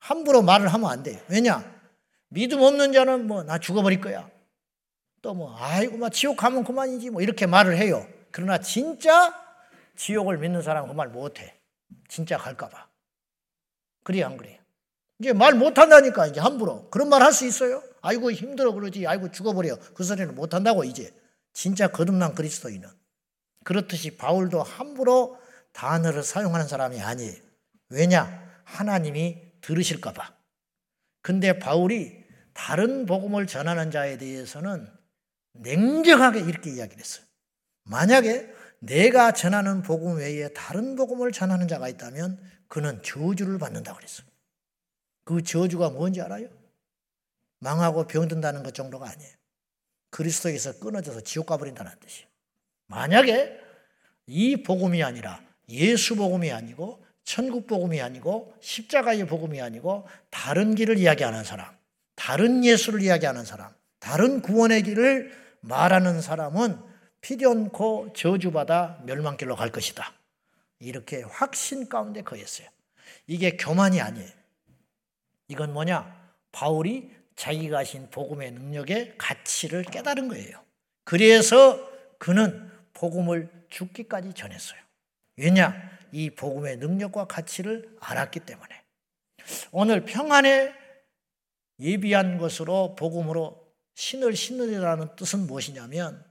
함부로 0.00 0.42
말을 0.42 0.68
하면 0.68 0.90
안 0.90 1.02
돼요. 1.02 1.20
왜냐? 1.28 1.64
믿음 2.28 2.60
없는 2.60 2.92
자는 2.92 3.26
뭐 3.28 3.44
나 3.44 3.58
죽어버릴 3.58 4.00
거야. 4.00 4.28
또 5.24 5.32
뭐 5.32 5.56
아이고 5.58 5.96
막 5.96 6.10
지옥 6.12 6.36
가면 6.36 6.64
그만이지 6.64 7.08
뭐 7.08 7.22
이렇게 7.22 7.46
말을 7.46 7.78
해요. 7.78 8.06
그러나 8.30 8.58
진짜 8.58 9.34
지옥을 9.96 10.36
믿는 10.36 10.60
사람은 10.60 10.88
그 10.90 10.94
말 10.94 11.08
못해. 11.08 11.58
진짜 12.08 12.36
갈까 12.36 12.68
봐. 12.68 12.88
그래 14.02 14.22
안 14.22 14.36
그래요? 14.36 14.58
이제 15.18 15.32
말 15.32 15.54
못한다니까 15.54 16.26
이제 16.26 16.40
함부로 16.40 16.90
그런 16.90 17.08
말 17.08 17.22
할 17.22 17.32
수 17.32 17.46
있어요? 17.46 17.82
아이고 18.02 18.32
힘들어 18.32 18.72
그러지 18.72 19.06
아이고 19.06 19.30
죽어버려 19.30 19.78
그 19.94 20.04
소리는 20.04 20.34
못한다고 20.34 20.84
이제 20.84 21.10
진짜 21.54 21.88
거듭난 21.88 22.34
그리스도인은 22.34 22.86
그렇듯이 23.64 24.18
바울도 24.18 24.62
함부로 24.62 25.38
단어를 25.72 26.22
사용하는 26.22 26.68
사람이 26.68 27.00
아니에요. 27.00 27.40
왜냐? 27.88 28.60
하나님이 28.64 29.40
들으실까 29.62 30.12
봐. 30.12 30.34
근데 31.22 31.58
바울이 31.58 32.22
다른 32.52 33.06
복음을 33.06 33.46
전하는 33.46 33.90
자에 33.90 34.18
대해서는 34.18 34.86
냉정하게 35.54 36.40
이렇게 36.40 36.70
이야기를 36.70 37.00
했어요. 37.00 37.24
만약에 37.84 38.52
내가 38.80 39.32
전하는 39.32 39.82
복음 39.82 40.18
외에 40.18 40.48
다른 40.52 40.96
복음을 40.96 41.32
전하는 41.32 41.68
자가 41.68 41.88
있다면 41.88 42.38
그는 42.68 43.02
저주를 43.02 43.58
받는다고 43.58 43.96
그랬어요. 43.96 44.26
그 45.24 45.42
저주가 45.42 45.90
뭔지 45.90 46.20
알아요? 46.20 46.48
망하고 47.60 48.06
병든다는 48.06 48.62
것 48.62 48.74
정도가 48.74 49.08
아니에요. 49.08 49.32
그리스도에서 50.10 50.78
끊어져서 50.78 51.22
지옥 51.22 51.46
가버린다는 51.46 51.92
뜻이에요. 52.00 52.28
만약에 52.86 53.58
이 54.26 54.62
복음이 54.62 55.02
아니라 55.02 55.42
예수 55.68 56.14
복음이 56.16 56.52
아니고 56.52 57.04
천국 57.24 57.66
복음이 57.66 58.00
아니고 58.00 58.54
십자가의 58.60 59.26
복음이 59.26 59.60
아니고 59.60 60.06
다른 60.30 60.74
길을 60.74 60.98
이야기하는 60.98 61.42
사람, 61.42 61.74
다른 62.14 62.64
예수를 62.64 63.00
이야기하는 63.00 63.44
사람, 63.44 63.72
다른 63.98 64.42
구원의 64.42 64.82
길을 64.82 65.43
말하는 65.64 66.20
사람은 66.20 66.78
필연코 67.20 68.12
저주받아 68.14 69.00
멸망길로 69.04 69.56
갈 69.56 69.70
것이다. 69.70 70.12
이렇게 70.78 71.22
확신 71.22 71.88
가운데 71.88 72.22
거했어요. 72.22 72.68
이게 73.26 73.56
교만이 73.56 74.00
아니에요. 74.00 74.28
이건 75.48 75.72
뭐냐? 75.72 76.22
바울이 76.52 77.10
자기가 77.36 77.78
하신 77.78 78.10
복음의 78.10 78.52
능력의 78.52 79.14
가치를 79.18 79.84
깨달은 79.84 80.28
거예요. 80.28 80.62
그래서 81.04 81.90
그는 82.18 82.70
복음을 82.92 83.50
죽기까지 83.70 84.34
전했어요. 84.34 84.80
왜냐? 85.36 85.74
이 86.12 86.30
복음의 86.30 86.76
능력과 86.76 87.24
가치를 87.24 87.96
알았기 88.00 88.40
때문에. 88.40 88.82
오늘 89.72 90.04
평안에 90.04 90.74
예비한 91.80 92.38
것으로 92.38 92.94
복음으로 92.94 93.63
신을 93.94 94.36
신으리라는 94.36 95.16
뜻은 95.16 95.46
무엇이냐면 95.46 96.24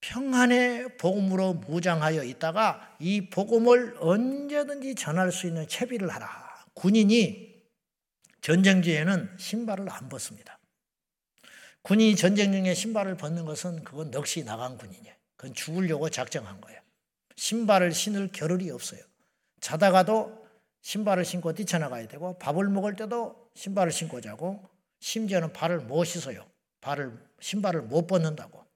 평안의 0.00 0.96
복음으로 0.96 1.54
무장하여 1.54 2.22
있다가 2.22 2.96
이 3.00 3.28
복음을 3.30 3.96
언제든지 3.98 4.94
전할 4.94 5.32
수 5.32 5.46
있는 5.46 5.66
채비를 5.66 6.08
하라. 6.08 6.64
군인이 6.74 7.48
전쟁지에는 8.40 9.36
신발을 9.38 9.90
안 9.90 10.08
벗습니다. 10.08 10.58
군인이 11.82 12.16
전쟁 12.16 12.52
중에 12.52 12.74
신발을 12.74 13.16
벗는 13.16 13.44
것은 13.44 13.82
그건 13.82 14.10
넋이 14.10 14.44
나간 14.44 14.78
군인이에요. 14.78 15.14
그건 15.36 15.54
죽으려고 15.54 16.08
작정한 16.10 16.60
거예요. 16.60 16.80
신발을 17.36 17.92
신을 17.92 18.30
겨를이 18.32 18.70
없어요. 18.70 19.00
자다가도 19.60 20.46
신발을 20.82 21.24
신고 21.24 21.52
뛰쳐나가야 21.52 22.06
되고 22.06 22.38
밥을 22.38 22.68
먹을 22.68 22.94
때도 22.94 23.50
신발을 23.54 23.90
신고 23.92 24.20
자고 24.20 24.68
심지어는 25.00 25.52
발을 25.52 25.80
못 25.80 26.04
씻어요. 26.04 26.46
발을 26.80 27.18
신발을 27.40 27.82
못 27.82 28.06
벗는다고. 28.06 28.66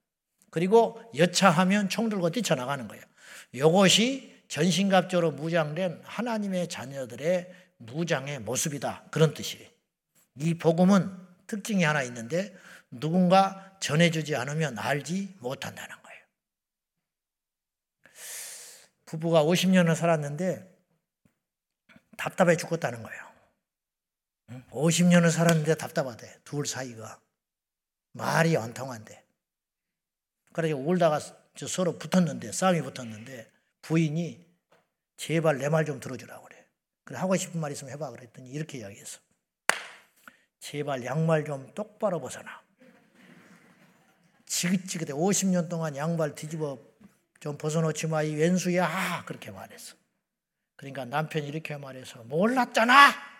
그리고 0.50 1.02
여차하면 1.16 1.88
총 1.88 2.08
들고 2.08 2.30
뛰쳐나가는 2.30 2.86
거예요. 2.86 3.02
이것이 3.52 4.42
전신갑주로 4.48 5.32
무장된 5.32 6.02
하나님의 6.04 6.68
자녀들의 6.68 7.50
무장의 7.78 8.40
모습이다. 8.40 9.06
그런 9.10 9.34
뜻이에요. 9.34 9.68
이 10.36 10.54
복음은 10.54 11.10
특징이 11.46 11.84
하나 11.84 12.02
있는데 12.02 12.54
누군가 12.90 13.76
전해주지 13.80 14.36
않으면 14.36 14.78
알지 14.78 15.36
못한다는 15.40 15.96
거예요. 16.02 16.20
부부가 19.06 19.42
50년을 19.42 19.94
살았는데 19.94 20.70
답답해 22.16 22.56
죽겠다는 22.56 23.02
거예요. 23.02 23.32
50년을 24.70 25.30
살았는데 25.30 25.74
답답하대. 25.76 26.38
둘 26.44 26.66
사이가. 26.66 27.20
말이 28.12 28.57
안 28.57 28.72
통한대. 28.75 29.22
그래서 30.53 30.77
울다가 30.77 31.18
서로 31.55 31.98
붙었는데, 31.98 32.53
싸움이 32.53 32.83
붙었는데, 32.83 33.51
부인이 33.83 34.46
제발 35.16 35.59
내 35.59 35.68
말 35.68 35.85
좀 35.85 36.01
들어주라고 36.01 36.44
그래. 36.46 36.66
그래, 37.05 37.18
하고 37.18 37.37
싶은 37.37 37.61
말 37.61 37.72
있으면 37.72 37.92
해봐. 37.94 38.11
그랬더니 38.11 38.51
이렇게 38.51 38.79
이야기했어. 38.79 39.20
제발 40.61 41.05
양말 41.05 41.44
좀 41.44 41.72
똑바로 41.75 42.20
벗어나. 42.20 42.62
지긋지긋해. 44.46 45.12
50년 45.12 45.68
동안 45.68 45.96
양말 45.96 46.35
뒤집어 46.35 46.79
좀 47.40 47.57
벗어놓지 47.59 48.07
마. 48.07 48.22
이 48.22 48.35
왼수야. 48.35 49.25
그렇게 49.27 49.51
말했어. 49.51 49.96
그러니까 50.77 51.05
남편이 51.05 51.46
이렇게 51.48 51.77
말해서 51.77 52.22
몰랐잖아. 52.25 53.32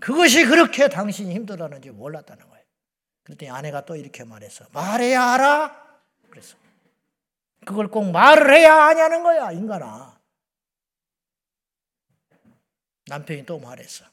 그것이 0.00 0.44
그렇게 0.44 0.88
당신이 0.88 1.34
힘들어하는지 1.34 1.90
몰랐다는 1.90 2.48
거예요. 2.48 2.64
그랬더니 3.24 3.50
아내가 3.50 3.84
또 3.84 3.96
이렇게 3.96 4.24
말했어. 4.24 4.66
말해야 4.72 5.32
알아? 5.32 6.00
그래서. 6.30 6.56
그걸 7.64 7.88
꼭 7.88 8.10
말을 8.10 8.54
해야 8.54 8.74
하냐는 8.86 9.22
거야, 9.22 9.50
인간아. 9.52 10.20
남편이 13.06 13.46
또 13.46 13.58
말했어. 13.58 14.04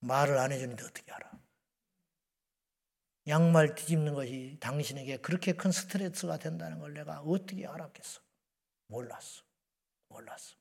말을 0.00 0.38
안 0.38 0.52
해주는데 0.52 0.84
어떻게 0.84 1.10
알아? 1.12 1.30
양말 3.28 3.74
뒤집는 3.76 4.14
것이 4.14 4.56
당신에게 4.60 5.18
그렇게 5.18 5.52
큰 5.52 5.70
스트레스가 5.70 6.38
된다는 6.38 6.80
걸 6.80 6.92
내가 6.92 7.20
어떻게 7.20 7.66
알았겠어? 7.66 8.20
몰랐어. 8.88 9.42
몰랐어. 10.08 10.56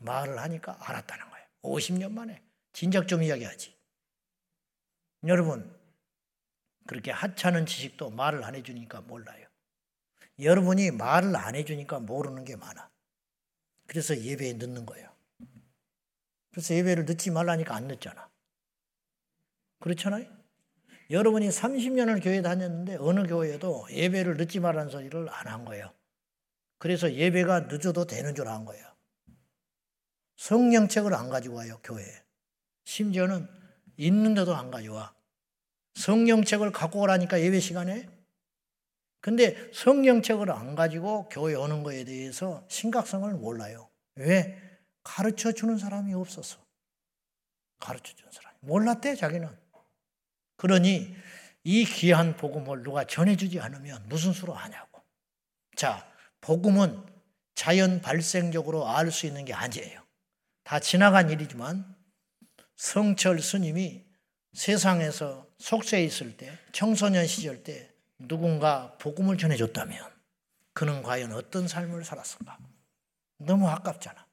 말을 0.00 0.38
하니까 0.38 0.76
알았다는 0.80 1.30
거예요. 1.30 1.46
50년 1.62 2.12
만에. 2.12 2.42
진작 2.76 3.08
좀 3.08 3.22
이야기하지. 3.22 3.74
여러분, 5.26 5.74
그렇게 6.86 7.10
하찮은 7.10 7.64
지식도 7.64 8.10
말을 8.10 8.44
안 8.44 8.54
해주니까 8.54 9.00
몰라요. 9.00 9.48
여러분이 10.38 10.90
말을 10.90 11.34
안 11.36 11.54
해주니까 11.54 12.00
모르는 12.00 12.44
게 12.44 12.54
많아. 12.54 12.90
그래서 13.86 14.14
예배에 14.14 14.52
늦는 14.52 14.84
거예요. 14.84 15.10
그래서 16.50 16.74
예배를 16.74 17.06
늦지 17.06 17.30
말라니까 17.30 17.74
안 17.74 17.86
늦잖아. 17.86 18.30
그렇잖아요? 19.80 20.26
여러분이 21.08 21.48
30년을 21.48 22.22
교회 22.22 22.42
다녔는데 22.42 22.96
어느 23.00 23.26
교회도 23.26 23.86
예배를 23.90 24.36
늦지 24.36 24.60
말라는 24.60 24.90
소리를 24.90 25.30
안 25.30 25.46
한 25.46 25.64
거예요. 25.64 25.94
그래서 26.76 27.10
예배가 27.10 27.60
늦어도 27.70 28.04
되는 28.06 28.34
줄 28.34 28.46
안 28.48 28.66
거예요. 28.66 28.94
성령책을 30.36 31.14
안 31.14 31.30
가지고 31.30 31.56
와요, 31.56 31.80
교회에. 31.82 32.25
심지어는 32.86 33.46
있는데도 33.98 34.56
안 34.56 34.70
가져와. 34.70 35.14
성령책을 35.94 36.72
갖고 36.72 37.00
오라니까 37.00 37.40
예배 37.40 37.60
시간에. 37.60 38.08
근데 39.20 39.70
성령책을 39.74 40.50
안 40.50 40.74
가지고 40.74 41.28
교회 41.28 41.54
오는 41.54 41.82
거에 41.82 42.04
대해서 42.04 42.64
심각성을 42.68 43.30
몰라요. 43.34 43.90
왜? 44.14 44.62
가르쳐 45.02 45.52
주는 45.52 45.76
사람이 45.76 46.14
없었어. 46.14 46.58
가르쳐 47.80 48.14
주는 48.14 48.30
사람이. 48.30 48.56
몰랐대, 48.60 49.16
자기는. 49.16 49.48
그러니 50.56 51.14
이 51.64 51.84
귀한 51.84 52.36
복음을 52.36 52.82
누가 52.82 53.04
전해주지 53.04 53.60
않으면 53.60 54.08
무슨 54.08 54.32
수로 54.32 54.54
하냐고. 54.54 55.02
자, 55.74 56.08
복음은 56.40 57.04
자연 57.54 58.00
발생적으로 58.00 58.88
알 58.88 59.10
수 59.10 59.26
있는 59.26 59.44
게 59.44 59.52
아니에요. 59.52 60.02
다 60.62 60.78
지나간 60.78 61.30
일이지만 61.30 61.95
성철 62.76 63.40
스님이 63.40 64.04
세상에서 64.52 65.46
속세에 65.58 66.04
있을 66.04 66.36
때, 66.36 66.56
청소년 66.72 67.26
시절 67.26 67.62
때 67.62 67.90
누군가 68.18 68.96
복음을 68.98 69.36
전해줬다면 69.36 69.98
그는 70.72 71.02
과연 71.02 71.32
어떤 71.32 71.68
삶을 71.68 72.04
살았을까? 72.04 72.58
너무 73.38 73.68
아깝잖아. 73.68 74.26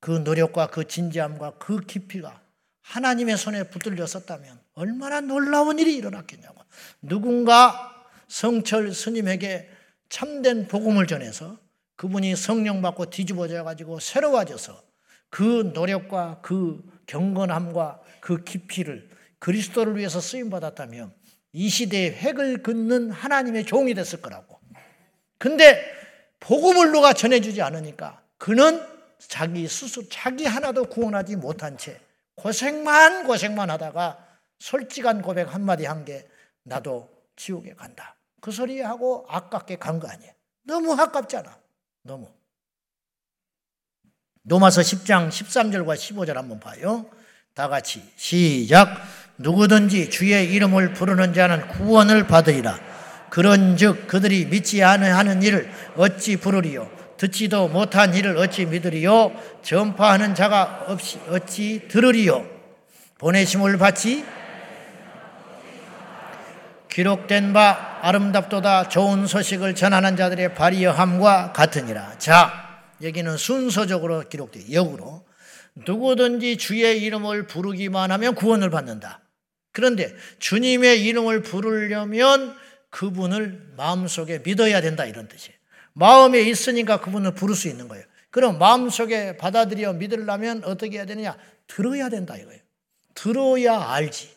그 0.00 0.10
노력과 0.10 0.68
그 0.68 0.86
진지함과 0.86 1.58
그 1.58 1.80
깊이가 1.80 2.40
하나님의 2.82 3.36
손에 3.36 3.68
붙들렸었다면 3.68 4.60
얼마나 4.74 5.20
놀라운 5.20 5.78
일이 5.78 5.94
일어났겠냐고. 5.96 6.62
누군가 7.00 8.06
성철 8.26 8.92
스님에게 8.92 9.70
참된 10.08 10.66
복음을 10.66 11.06
전해서 11.06 11.58
그분이 11.96 12.34
성령 12.34 12.82
받고 12.82 13.10
뒤집어져 13.10 13.62
가지고 13.62 14.00
새로워져서 14.00 14.82
그 15.30 15.70
노력과 15.74 16.40
그 16.42 16.82
경건함과 17.06 18.00
그 18.20 18.44
깊이를 18.44 19.08
그리스도를 19.38 19.96
위해서 19.96 20.20
쓰임 20.20 20.50
받았다면 20.50 21.12
이 21.52 21.68
시대에 21.68 22.10
획을 22.10 22.62
긋는 22.62 23.10
하나님의 23.10 23.64
종이 23.66 23.94
됐을 23.94 24.20
거라고. 24.22 24.58
근데 25.38 25.84
복음을 26.40 26.92
누가 26.92 27.12
전해주지 27.12 27.62
않으니까 27.62 28.22
그는 28.38 28.80
자기 29.18 29.66
스스로 29.68 30.08
자기 30.08 30.46
하나도 30.46 30.84
구원하지 30.86 31.36
못한 31.36 31.76
채 31.78 32.00
고생만 32.36 33.26
고생만 33.26 33.70
하다가 33.70 34.26
솔직한 34.58 35.22
고백 35.22 35.52
한마디 35.52 35.84
한 35.84 36.04
게 36.04 36.26
나도 36.64 37.08
지옥에 37.36 37.74
간다. 37.74 38.16
그 38.40 38.50
소리 38.52 38.80
하고 38.80 39.26
아깝게 39.28 39.76
간 39.76 39.98
거 40.00 40.08
아니에요. 40.08 40.32
너무 40.64 40.92
아깝잖아. 40.94 41.58
너무. 42.02 42.28
로마서 44.44 44.80
10장 44.80 45.28
13절과 45.28 45.94
15절 45.94 46.34
한번 46.34 46.58
봐요. 46.58 47.06
다 47.54 47.68
같이 47.68 48.02
시작. 48.16 48.96
누구든지 49.38 50.10
주의 50.10 50.52
이름을 50.52 50.94
부르는 50.94 51.32
자는 51.32 51.68
구원을 51.68 52.26
받으리라. 52.26 52.78
그런즉 53.30 54.08
그들이 54.08 54.46
믿지 54.46 54.82
않으하는 54.82 55.42
일을 55.42 55.70
어찌 55.96 56.36
부르리요? 56.36 56.90
듣지도 57.16 57.68
못한 57.68 58.14
일을 58.14 58.36
어찌 58.36 58.66
믿으리요? 58.66 59.32
전파하는 59.62 60.34
자가 60.34 60.86
없이 60.88 61.20
어찌 61.28 61.86
들으리요? 61.88 62.44
보내심을 63.18 63.78
받지 63.78 64.24
기록된 66.90 67.52
바 67.52 68.00
아름답도다 68.02 68.88
좋은 68.88 69.26
소식을 69.26 69.74
전하는 69.76 70.16
자들의 70.16 70.54
발이함과 70.54 71.52
같으니라. 71.52 72.18
자, 72.18 72.71
여기는 73.02 73.36
순서적으로 73.36 74.28
기록돼 74.28 74.72
역으로 74.72 75.26
누구든지 75.74 76.56
주의 76.56 77.02
이름을 77.02 77.46
부르기만 77.46 78.10
하면 78.12 78.34
구원을 78.34 78.70
받는다. 78.70 79.22
그런데 79.72 80.14
주님의 80.38 81.02
이름을 81.04 81.42
부르려면 81.42 82.54
그분을 82.90 83.72
마음속에 83.76 84.40
믿어야 84.40 84.80
된다 84.80 85.06
이런 85.06 85.28
뜻이에요. 85.28 85.56
마음에 85.94 86.40
있으니까 86.40 87.00
그분을 87.00 87.34
부를 87.34 87.54
수 87.54 87.68
있는 87.68 87.88
거예요. 87.88 88.04
그럼 88.30 88.58
마음속에 88.58 89.36
받아들여 89.36 89.94
믿으려면 89.94 90.62
어떻게 90.64 90.98
해야 90.98 91.06
되느냐? 91.06 91.36
들어야 91.66 92.08
된다 92.08 92.36
이거예요. 92.36 92.60
들어야 93.14 93.90
알지. 93.90 94.30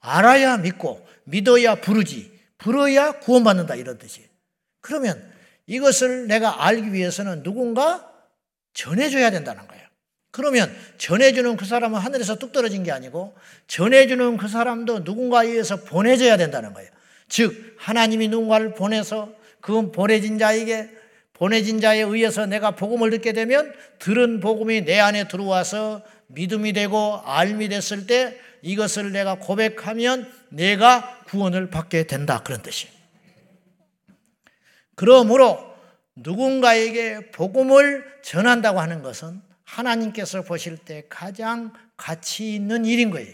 알아야 0.00 0.58
믿고 0.58 1.06
믿어야 1.24 1.76
부르지. 1.76 2.32
부러야 2.58 3.12
구원받는다 3.20 3.74
이런 3.74 3.98
뜻이에요. 3.98 4.28
그러면 4.80 5.33
이것을 5.66 6.26
내가 6.26 6.66
알기 6.66 6.92
위해서는 6.92 7.42
누군가 7.42 8.10
전해줘야 8.74 9.30
된다는 9.30 9.66
거예요. 9.66 9.84
그러면 10.30 10.74
전해주는 10.98 11.56
그 11.56 11.64
사람은 11.64 12.00
하늘에서 12.00 12.36
뚝 12.36 12.52
떨어진 12.52 12.82
게 12.82 12.90
아니고 12.90 13.34
전해주는 13.68 14.36
그 14.36 14.48
사람도 14.48 15.00
누군가에 15.00 15.46
의해서 15.46 15.76
보내져야 15.76 16.36
된다는 16.36 16.74
거예요. 16.74 16.90
즉 17.28 17.76
하나님이 17.78 18.28
누군가를 18.28 18.74
보내서 18.74 19.32
그 19.60 19.92
보내진 19.92 20.38
자에게 20.38 20.90
보내진 21.34 21.80
자에 21.80 22.00
의해서 22.00 22.46
내가 22.46 22.72
복음을 22.72 23.10
듣게 23.10 23.32
되면 23.32 23.72
들은 23.98 24.40
복음이 24.40 24.84
내 24.84 24.98
안에 24.98 25.28
들어와서 25.28 26.02
믿음이 26.28 26.72
되고 26.72 27.20
알미 27.24 27.68
됐을 27.68 28.06
때 28.06 28.38
이것을 28.62 29.12
내가 29.12 29.36
고백하면 29.36 30.30
내가 30.48 31.20
구원을 31.26 31.70
받게 31.70 32.06
된다. 32.06 32.42
그런 32.42 32.62
뜻이에요. 32.62 32.93
그러므로 34.94 35.74
누군가에게 36.16 37.30
복음을 37.30 38.04
전한다고 38.22 38.80
하는 38.80 39.02
것은 39.02 39.40
하나님께서 39.64 40.42
보실 40.42 40.76
때 40.76 41.04
가장 41.08 41.72
가치 41.96 42.54
있는 42.54 42.84
일인 42.84 43.10
거예요. 43.10 43.32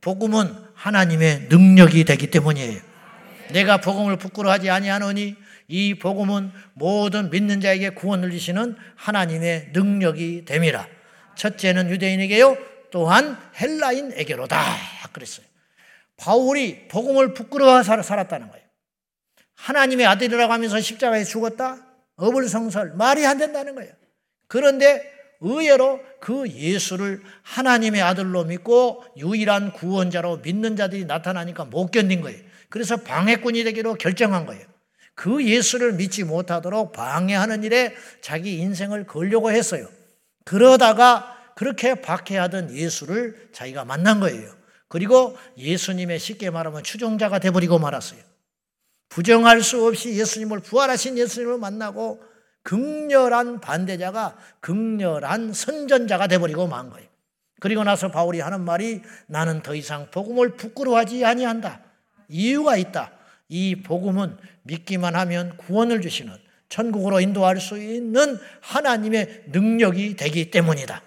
복음은 0.00 0.54
하나님의 0.74 1.48
능력이 1.48 2.04
되기 2.04 2.30
때문이에요. 2.30 2.80
내가 3.52 3.78
복음을 3.78 4.16
부끄러워하지 4.16 4.70
아니하노니 4.70 5.36
이 5.68 5.94
복음은 5.94 6.52
모든 6.74 7.30
믿는 7.30 7.60
자에게 7.60 7.90
구원을 7.90 8.30
주시는 8.30 8.76
하나님의 8.96 9.70
능력이 9.72 10.44
됨이라. 10.44 10.86
첫째는 11.34 11.90
유대인에게요, 11.90 12.56
또한 12.90 13.38
헬라인에게로다. 13.60 14.62
그랬어요. 15.12 15.46
바울이 16.16 16.88
복음을 16.88 17.34
부끄러워서 17.34 18.02
살았다는 18.02 18.50
거예요. 18.50 18.67
하나님의 19.58 20.06
아들이라고 20.06 20.52
하면서 20.52 20.80
십자가에 20.80 21.24
죽었다? 21.24 21.78
어불성설, 22.16 22.94
말이 22.94 23.26
안 23.26 23.38
된다는 23.38 23.74
거예요. 23.74 23.92
그런데 24.46 25.02
의외로 25.40 26.00
그 26.20 26.48
예수를 26.48 27.20
하나님의 27.42 28.02
아들로 28.02 28.44
믿고 28.44 29.04
유일한 29.16 29.72
구원자로 29.72 30.38
믿는 30.38 30.76
자들이 30.76 31.04
나타나니까 31.04 31.66
못 31.66 31.90
견딘 31.90 32.22
거예요. 32.22 32.40
그래서 32.68 32.96
방해꾼이 32.96 33.64
되기로 33.64 33.94
결정한 33.94 34.46
거예요. 34.46 34.64
그 35.14 35.44
예수를 35.44 35.94
믿지 35.94 36.24
못하도록 36.24 36.92
방해하는 36.92 37.64
일에 37.64 37.94
자기 38.20 38.58
인생을 38.58 39.06
걸려고 39.06 39.50
했어요. 39.50 39.88
그러다가 40.44 41.36
그렇게 41.56 41.96
박해하던 41.96 42.74
예수를 42.74 43.48
자기가 43.52 43.84
만난 43.84 44.20
거예요. 44.20 44.56
그리고 44.88 45.36
예수님의 45.56 46.18
쉽게 46.18 46.50
말하면 46.50 46.82
추종자가 46.82 47.38
돼버리고 47.38 47.78
말았어요. 47.78 48.27
부정할 49.08 49.62
수 49.62 49.86
없이 49.86 50.16
예수님을 50.18 50.60
부활하신 50.60 51.18
예수님을 51.18 51.58
만나고 51.58 52.22
극렬한 52.62 53.60
반대자가 53.60 54.36
극렬한 54.60 55.52
선전자가 55.52 56.26
돼버리고 56.26 56.66
만 56.66 56.90
거예요. 56.90 57.08
그리고 57.60 57.82
나서 57.82 58.10
바울이 58.10 58.40
하는 58.40 58.60
말이 58.60 59.02
나는 59.26 59.62
더 59.62 59.74
이상 59.74 60.10
복음을 60.10 60.56
부끄러워하지 60.56 61.24
아니한다. 61.24 61.80
이유가 62.28 62.76
있다. 62.76 63.12
이 63.48 63.76
복음은 63.82 64.36
믿기만 64.62 65.16
하면 65.16 65.56
구원을 65.56 66.02
주시는 66.02 66.32
천국으로 66.68 67.20
인도할 67.20 67.60
수 67.60 67.78
있는 67.78 68.38
하나님의 68.60 69.44
능력이 69.48 70.16
되기 70.16 70.50
때문이다. 70.50 71.02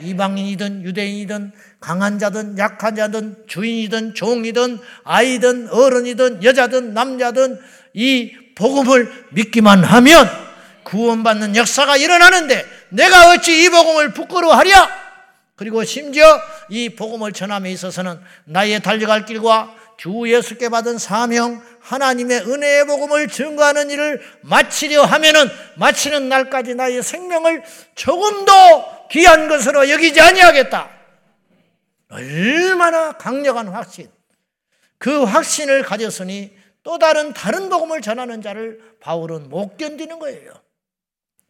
이방인이든 0.00 0.82
유대인이든 0.82 1.52
강한 1.80 2.18
자든 2.18 2.58
약한 2.58 2.96
자든 2.96 3.44
주인이든 3.46 4.14
종이든 4.14 4.78
아이든 5.04 5.68
어른이든 5.68 6.44
여자든 6.44 6.94
남자든 6.94 7.58
이 7.94 8.32
복음을 8.54 9.12
믿기만 9.30 9.84
하면 9.84 10.28
구원받는 10.84 11.56
역사가 11.56 11.96
일어나는데 11.96 12.64
내가 12.90 13.30
어찌 13.30 13.64
이 13.64 13.68
복음을 13.68 14.12
부끄러워하랴? 14.12 15.08
그리고 15.56 15.84
심지어 15.84 16.40
이 16.68 16.90
복음을 16.90 17.32
전함에 17.32 17.70
있어서는 17.72 18.20
나의 18.44 18.80
달려갈 18.80 19.24
길과 19.24 19.74
주 19.98 20.22
예수께 20.26 20.68
받은 20.68 20.98
사명, 20.98 21.60
하나님의 21.80 22.42
은혜의 22.42 22.86
복음을 22.86 23.26
증거하는 23.26 23.90
일을 23.90 24.22
마치려 24.42 25.04
하면은 25.04 25.50
마치는 25.74 26.28
날까지 26.28 26.76
나의 26.76 27.02
생명을 27.02 27.64
조금도 27.96 28.52
귀한 29.10 29.48
것으로 29.48 29.88
여기지 29.90 30.20
아니하겠다. 30.20 30.90
얼마나 32.10 33.12
강력한 33.12 33.68
확신. 33.68 34.10
그 34.98 35.24
확신을 35.24 35.82
가졌으니 35.82 36.56
또 36.82 36.98
다른 36.98 37.32
다른 37.32 37.68
복음을 37.68 38.00
전하는 38.00 38.42
자를 38.42 38.96
바울은 39.00 39.48
못 39.48 39.76
견디는 39.76 40.18
거예요. 40.18 40.52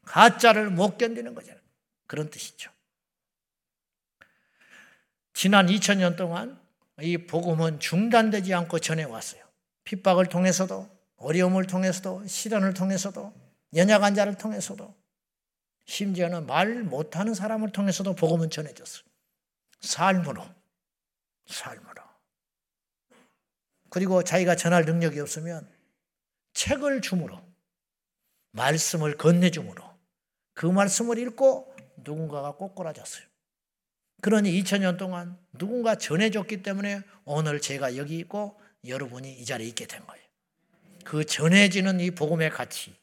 가짜를 0.04 0.70
못 0.70 0.98
견디는 0.98 1.34
거잖아요. 1.34 1.60
그런 2.06 2.30
뜻이죠. 2.30 2.70
지난 5.32 5.66
2000년 5.66 6.16
동안 6.16 6.58
이 7.00 7.16
복음은 7.18 7.78
중단되지 7.78 8.52
않고 8.54 8.80
전해왔어요. 8.80 9.42
핍박을 9.84 10.26
통해서도, 10.26 10.88
어려움을 11.16 11.66
통해서도, 11.66 12.26
시련을 12.26 12.74
통해서도, 12.74 13.32
연약한 13.76 14.14
자를 14.14 14.34
통해서도, 14.36 14.92
심지어는 15.88 16.46
말 16.46 16.82
못하는 16.82 17.32
사람을 17.32 17.72
통해서도 17.72 18.14
복음은 18.14 18.50
전해졌어요. 18.50 19.02
삶으로, 19.80 20.44
삶으로. 21.46 22.02
그리고 23.88 24.22
자기가 24.22 24.54
전할 24.54 24.84
능력이 24.84 25.18
없으면 25.18 25.66
책을 26.52 27.00
주므로, 27.00 27.40
말씀을 28.52 29.16
건네주므로, 29.16 29.82
그 30.52 30.66
말씀을 30.66 31.18
읽고 31.18 31.74
누군가가 31.96 32.52
꼬꾸라졌어요. 32.52 33.24
그러니 34.20 34.50
2000년 34.62 34.98
동안 34.98 35.38
누군가 35.56 35.94
전해줬기 35.94 36.62
때문에 36.62 37.00
오늘 37.24 37.62
제가 37.62 37.96
여기 37.96 38.18
있고 38.18 38.60
여러분이 38.86 39.32
이 39.32 39.44
자리에 39.44 39.66
있게 39.68 39.86
된 39.86 40.04
거예요. 40.06 40.24
그 41.04 41.24
전해지는 41.24 42.00
이 42.00 42.10
복음의 42.10 42.50
가치, 42.50 42.94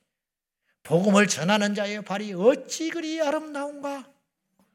복음을 0.85 1.27
전하는 1.27 1.73
자의 1.73 2.03
발이 2.03 2.33
어찌 2.33 2.91
그리 2.91 3.19
아름다운가? 3.19 4.07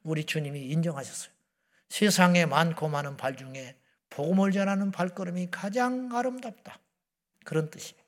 우리 0.02 0.24
주님이 0.24 0.66
인정하셨어요. 0.66 1.32
세상에 1.88 2.46
많고 2.46 2.88
많은 2.88 3.16
발 3.16 3.36
중에 3.36 3.76
복음을 4.10 4.50
전하는 4.50 4.90
발걸음이 4.90 5.48
가장 5.52 6.10
아름답다. 6.12 6.80
그런 7.44 7.70
뜻이에요. 7.70 8.00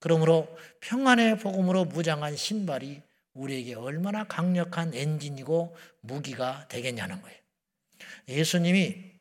그러므로 0.00 0.48
평안의 0.80 1.38
복음으로 1.38 1.84
무장한 1.84 2.36
신발이 2.36 3.02
우리에게 3.34 3.74
얼마나 3.74 4.24
강력한 4.24 4.92
엔진이고 4.92 5.76
무기가 6.00 6.66
되겠냐는 6.68 7.22
거예요. 7.22 7.38
예수님이 8.26 9.12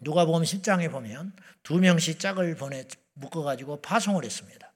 누가복음 0.00 0.42
10장에 0.42 0.90
보면 0.90 1.32
두 1.64 1.80
명씩 1.80 2.20
짝을 2.20 2.54
보내 2.54 2.86
묶어 3.14 3.42
가지고 3.42 3.80
파송을 3.80 4.24
했습니다. 4.24 4.72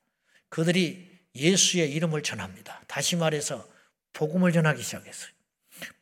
그들이 0.49 1.14
예수의 1.35 1.93
이름을 1.93 2.23
전합니다. 2.23 2.83
다시 2.87 3.17
말해서 3.17 3.67
복음을 4.13 4.53
전하기 4.53 4.83
시작했어요. 4.83 5.31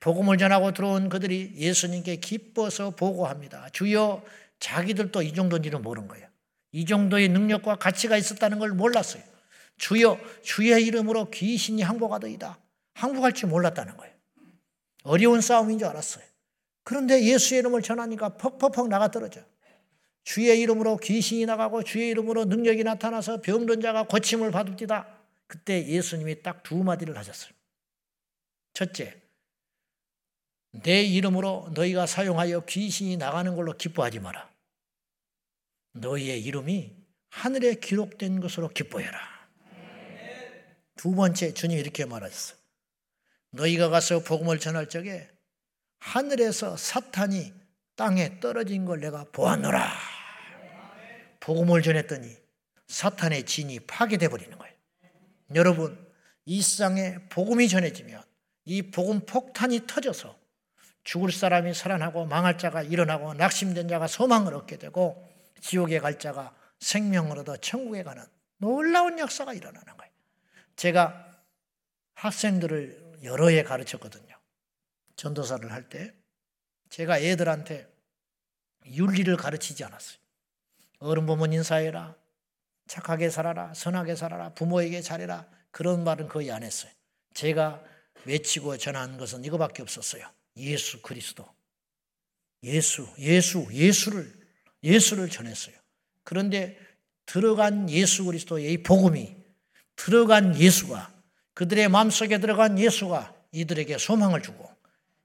복음을 0.00 0.36
전하고 0.36 0.72
들어온 0.72 1.08
그들이 1.08 1.52
예수님께 1.56 2.16
기뻐서 2.16 2.90
보고합니다. 2.90 3.70
주여 3.70 4.22
자기들도 4.60 5.22
이 5.22 5.32
정도인지는 5.32 5.82
모르는 5.82 6.08
거예요. 6.08 6.28
이 6.72 6.84
정도의 6.84 7.28
능력과 7.28 7.76
가치가 7.76 8.16
있었다는 8.16 8.58
걸 8.58 8.70
몰랐어요. 8.70 9.22
주여 9.78 10.18
주의 10.42 10.84
이름으로 10.84 11.30
귀신이 11.30 11.82
항복하더이다. 11.82 12.58
항복할 12.94 13.32
줄 13.32 13.48
몰랐다는 13.48 13.96
거예요. 13.96 14.14
어려운 15.04 15.40
싸움인 15.40 15.78
줄 15.78 15.88
알았어요. 15.88 16.24
그런데 16.84 17.22
예수의 17.24 17.60
이름을 17.60 17.82
전하니까 17.82 18.36
퍽퍽퍽 18.36 18.88
나가 18.88 19.10
떨어져. 19.10 19.40
주의 20.24 20.60
이름으로 20.60 20.98
귀신이 20.98 21.46
나가고 21.46 21.82
주의 21.82 22.08
이름으로 22.10 22.44
능력이 22.44 22.84
나타나서 22.84 23.40
병든 23.40 23.80
자가 23.80 24.04
고침을 24.04 24.50
받읍니다. 24.50 25.21
그때 25.53 25.86
예수님이 25.86 26.42
딱 26.42 26.62
두 26.62 26.82
마디를 26.82 27.18
하셨어요. 27.18 27.53
첫째, 28.72 29.20
내 30.70 31.03
이름으로 31.03 31.70
너희가 31.74 32.07
사용하여 32.07 32.64
귀신이 32.64 33.18
나가는 33.18 33.55
걸로 33.55 33.76
기뻐하지 33.76 34.20
마라. 34.20 34.50
너희의 35.92 36.42
이름이 36.42 36.96
하늘에 37.28 37.74
기록된 37.74 38.40
것으로 38.40 38.68
기뻐해라. 38.70 39.20
두 40.96 41.14
번째 41.14 41.53
주님이 41.53 41.82
이렇게 41.82 42.07
말하셨어요. 42.07 42.59
너희가 43.50 43.90
가서 43.90 44.20
복음을 44.20 44.59
전할 44.59 44.88
적에 44.88 45.28
하늘에서 45.98 46.78
사탄이 46.78 47.53
땅에 47.94 48.40
떨어진 48.40 48.86
걸 48.86 49.00
내가 49.00 49.24
보았노라. 49.24 49.92
복음을 51.40 51.82
전했더니 51.82 52.38
사탄의 52.86 53.44
진이 53.44 53.80
파괴돼 53.80 54.28
버리는 54.28 54.57
거예요. 54.57 54.71
여러분, 55.55 55.98
이 56.44 56.61
세상에 56.62 57.18
복음이 57.28 57.68
전해지면 57.68 58.22
이 58.64 58.90
복음 58.90 59.20
폭탄이 59.20 59.86
터져서 59.86 60.38
죽을 61.05 61.32
사람이 61.32 61.74
살아나고 61.74 62.26
망할 62.26 62.59
자가 62.59 62.82
일어나고 62.82 63.34
낙심된 63.34 63.88
자가 63.88 64.07
소망을 64.07 64.55
얻게 64.55 64.76
되고 64.78 65.28
지옥에 65.61 65.98
갈 65.98 66.18
자가 66.18 66.55
생명을 66.80 67.38
얻어 67.38 67.57
천국에 67.57 68.03
가는 68.03 68.24
놀라운 68.59 69.18
역사가 69.18 69.53
일어나는 69.55 69.96
거예요. 69.96 70.12
제가 70.76 71.42
학생들을 72.14 73.20
여러 73.24 73.48
해 73.48 73.62
가르쳤거든요. 73.62 74.36
전도사를 75.16 75.70
할 75.72 75.88
때 75.88 76.14
제가 76.88 77.18
애들한테 77.18 77.88
윤리를 78.86 79.34
가르치지 79.36 79.82
않았어요. 79.84 80.18
어른 80.98 81.26
보면 81.26 81.53
인사해라. 81.53 82.14
착하게 82.93 83.30
살아라. 83.30 83.72
선하게 83.72 84.16
살아라. 84.16 84.51
부모에게 84.51 85.01
잘해라. 85.01 85.47
그런 85.70 86.05
말은 86.05 86.28
거의 86.28 86.53
안 86.53 86.62
했어요. 86.62 86.93
제가 87.32 87.82
외치고 88.26 88.76
전한 88.76 89.16
것은 89.16 89.47
이거밖에 89.47 89.80
없었어요. 89.80 90.26
예수 90.59 91.01
그리스도. 91.01 91.49
예수, 92.64 93.09
예수, 93.18 93.66
예수를, 93.72 94.30
예수를 94.84 95.30
전했어요. 95.30 95.74
그런데 96.22 96.78
들어간 97.24 97.88
예수 97.88 98.26
그리스도의 98.26 98.82
복음이 98.82 99.36
들어간 99.97 100.55
예수가 100.55 101.11
그들의 101.55 101.88
마음속에 101.88 102.40
들어간 102.40 102.78
예수가 102.78 103.34
이들에게 103.53 103.97
소망을 103.97 104.43
주고 104.43 104.70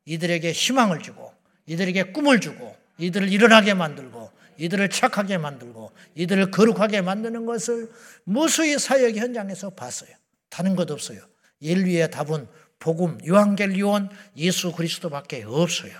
이들에게 0.05 0.53
희망을 0.53 1.01
주고 1.01 1.33
이들에게 1.65 2.13
꿈을 2.13 2.39
주고 2.39 2.77
이들을 2.97 3.29
일어나게 3.29 3.73
만들고 3.73 4.31
이들을 4.57 4.89
착하게 4.89 5.37
만들고 5.37 5.91
이들을 6.15 6.51
거룩하게 6.51 7.01
만드는 7.01 7.45
것을 7.45 7.89
무수히 8.23 8.77
사역 8.77 9.15
현장에서 9.15 9.71
봤어요. 9.71 10.09
다른 10.49 10.75
것 10.75 10.89
없어요. 10.89 11.19
인류의 11.59 12.11
답은 12.11 12.47
복음, 12.79 13.17
유한겔리온 13.23 14.09
예수 14.37 14.71
그리스도밖에 14.71 15.43
없어요. 15.47 15.93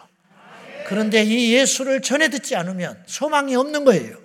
그런데 0.87 1.23
이 1.23 1.53
예수를 1.53 2.01
전해 2.01 2.29
듣지 2.29 2.55
않으면 2.55 3.03
소망이 3.07 3.55
없는 3.55 3.83
거예요. 3.83 4.17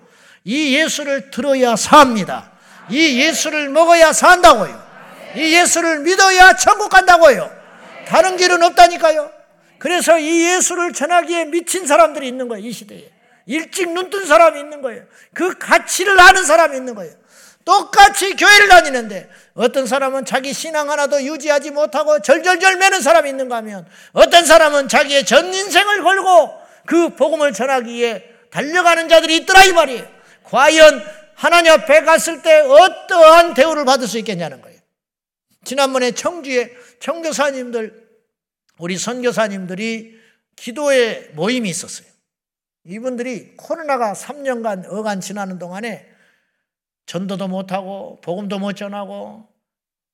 이 0.43 0.75
예수를 0.77 1.31
들어야 1.31 1.75
삽니다. 1.75 2.51
이 2.89 3.19
예수를 3.21 3.69
먹어야 3.69 4.13
산다고요. 4.13 4.83
이 5.35 5.55
예수를 5.55 6.01
믿어야 6.01 6.55
천국 6.55 6.89
간다고요. 6.89 7.49
다른 8.07 8.37
길은 8.37 8.61
없다니까요. 8.61 9.31
그래서 9.79 10.17
이 10.19 10.45
예수를 10.45 10.93
전하기에 10.93 11.45
미친 11.45 11.85
사람들이 11.87 12.27
있는 12.27 12.47
거예요, 12.47 12.65
이 12.65 12.71
시대에. 12.71 13.12
일찍 13.45 13.91
눈 13.91 14.09
뜬 14.09 14.25
사람이 14.25 14.59
있는 14.59 14.81
거예요. 14.81 15.03
그 15.33 15.57
가치를 15.57 16.19
아는 16.19 16.43
사람이 16.43 16.77
있는 16.77 16.95
거예요. 16.95 17.13
똑같이 17.65 18.35
교회를 18.35 18.67
다니는데 18.67 19.29
어떤 19.53 19.87
사람은 19.87 20.25
자기 20.25 20.53
신앙 20.53 20.89
하나도 20.91 21.23
유지하지 21.23 21.71
못하고 21.71 22.21
절절절 22.21 22.77
매는 22.77 23.01
사람이 23.01 23.29
있는가 23.29 23.57
하면 23.57 23.87
어떤 24.11 24.45
사람은 24.45 24.89
자기의 24.89 25.25
전 25.25 25.53
인생을 25.53 26.03
걸고 26.03 26.51
그 26.85 27.15
복음을 27.15 27.53
전하기 27.53 27.89
위해 27.89 28.23
달려가는 28.51 29.07
자들이 29.07 29.37
있더라 29.37 29.63
이 29.63 29.71
말이에요. 29.71 30.05
과연 30.43 31.03
하나님 31.35 31.71
앞에 31.71 32.01
갔을 32.03 32.41
때 32.41 32.59
어떠한 32.59 33.53
대우를 33.53 33.85
받을 33.85 34.07
수 34.07 34.17
있겠냐는 34.19 34.61
거예요. 34.61 34.79
지난번에 35.63 36.11
청주에 36.11 36.71
청교사님들 36.99 38.03
우리 38.77 38.97
선교사님들이 38.97 40.19
기도회 40.55 41.31
모임이 41.33 41.69
있었어요. 41.69 42.12
이분들이 42.85 43.55
코로나가 43.55 44.13
3년간 44.13 44.91
어간 44.91 45.21
지나는 45.21 45.57
동안에 45.57 46.07
전도도 47.05 47.47
못하고 47.47 48.19
복음도 48.21 48.59
못 48.59 48.73
전하고 48.73 49.47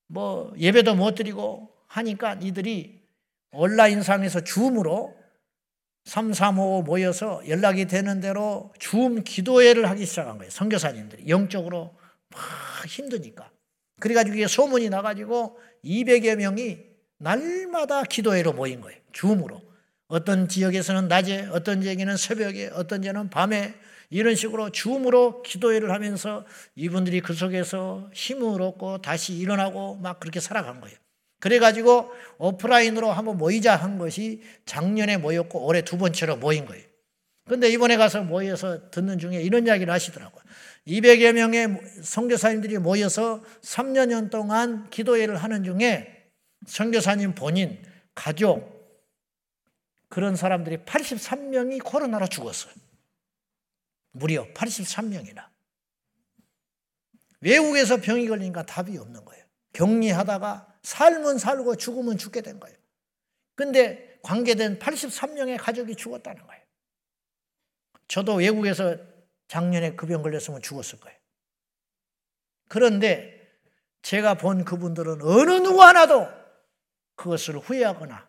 뭐 0.08 0.54
예배도 0.58 0.96
못 0.96 1.16
드리고 1.16 1.70
하니까 1.88 2.36
이들이 2.42 3.00
온라인상에서 3.52 4.42
줌으로 4.42 5.16
3, 6.06 6.34
3, 6.34 6.60
5 6.60 6.84
모여서 6.84 7.42
연락이 7.48 7.86
되는 7.86 8.20
대로 8.20 8.74
줌 8.80 9.24
기도회를 9.24 9.90
하기 9.90 10.06
시작한 10.06 10.38
거예요. 10.38 10.50
선교사님들이 10.50 11.28
영적으로 11.28 11.96
막 12.30 12.42
힘드니까. 12.88 13.52
그래가지고 14.00 14.36
이게 14.36 14.48
소문이 14.48 14.90
나가지고 14.90 15.60
200여 15.84 16.36
명이 16.36 16.80
날마다 17.18 18.04
기도회로 18.04 18.54
모인 18.54 18.82
거예요. 18.82 19.00
줌으로. 19.12 19.69
어떤 20.10 20.48
지역에서는 20.50 21.08
낮에, 21.08 21.48
어떤 21.52 21.82
지역에는 21.82 22.18
새벽에, 22.18 22.72
어떤 22.74 23.02
지역은 23.02 23.30
밤에 23.30 23.76
이런 24.10 24.34
식으로 24.36 24.72
줌으로 24.72 25.44
기도회를 25.44 25.92
하면서 25.92 26.46
이분들이 26.76 27.22
그 27.22 27.34
속에서 27.34 28.10
힘을 28.14 28.60
얻고 28.60 29.04
다시 29.04 29.36
일어나고 29.36 29.98
막 29.98 30.20
그렇게 30.20 30.40
살아간 30.40 30.82
거예요. 30.82 30.98
그래가지고 31.40 32.12
오프라인으로 32.40 33.12
한번 33.12 33.38
모이자 33.38 33.76
한 33.76 34.00
것이 34.00 34.42
작년에 34.66 35.18
모였고 35.18 35.66
올해 35.66 35.84
두 35.84 35.98
번째로 36.00 36.38
모인 36.38 36.66
거예요. 36.66 36.84
근데 37.48 37.70
이번에 37.70 37.96
가서 37.96 38.24
모여서 38.24 38.90
듣는 38.90 39.20
중에 39.20 39.42
이런 39.42 39.68
이야기를 39.68 39.94
하시더라고요. 39.94 40.44
200여 40.88 41.34
명의 41.34 41.80
선교사님들이 42.02 42.80
모여서 42.80 43.44
3년 43.62 44.32
동안 44.32 44.90
기도회를 44.90 45.38
하는 45.38 45.64
중에 45.64 46.32
선교사님 46.66 47.36
본인, 47.36 47.78
가족, 48.16 48.79
그런 50.10 50.36
사람들이 50.36 50.78
83명이 50.80 51.84
코로나로 51.84 52.28
죽었어요. 52.28 52.74
무려 54.12 54.46
83명이나. 54.54 55.48
외국에서 57.42 57.98
병이 57.98 58.28
걸리니까 58.28 58.66
답이 58.66 58.98
없는 58.98 59.24
거예요. 59.24 59.46
격리하다가 59.74 60.80
삶은 60.84 61.38
살고 61.38 61.76
죽으면 61.76 62.18
죽게 62.18 62.42
된 62.42 62.60
거예요. 62.60 62.76
근데 63.56 64.20
관계된 64.24 64.80
83명의 64.80 65.58
가족이 65.60 65.96
죽었다는 65.96 66.46
거예요. 66.46 66.64
저도 68.08 68.36
외국에서 68.36 68.98
작년에 69.48 69.96
그 69.96 70.06
병 70.08 70.22
걸렸으면 70.22 70.62
죽었을 70.62 71.00
거예요. 71.00 71.18
그런데 72.68 73.36
제가 74.02 74.36
본 74.36 74.64
그분들은 74.66 75.22
어느 75.22 75.52
누구 75.62 75.84
하나도 75.84 76.28
그것을 77.16 77.58
후회하거나 77.58 78.28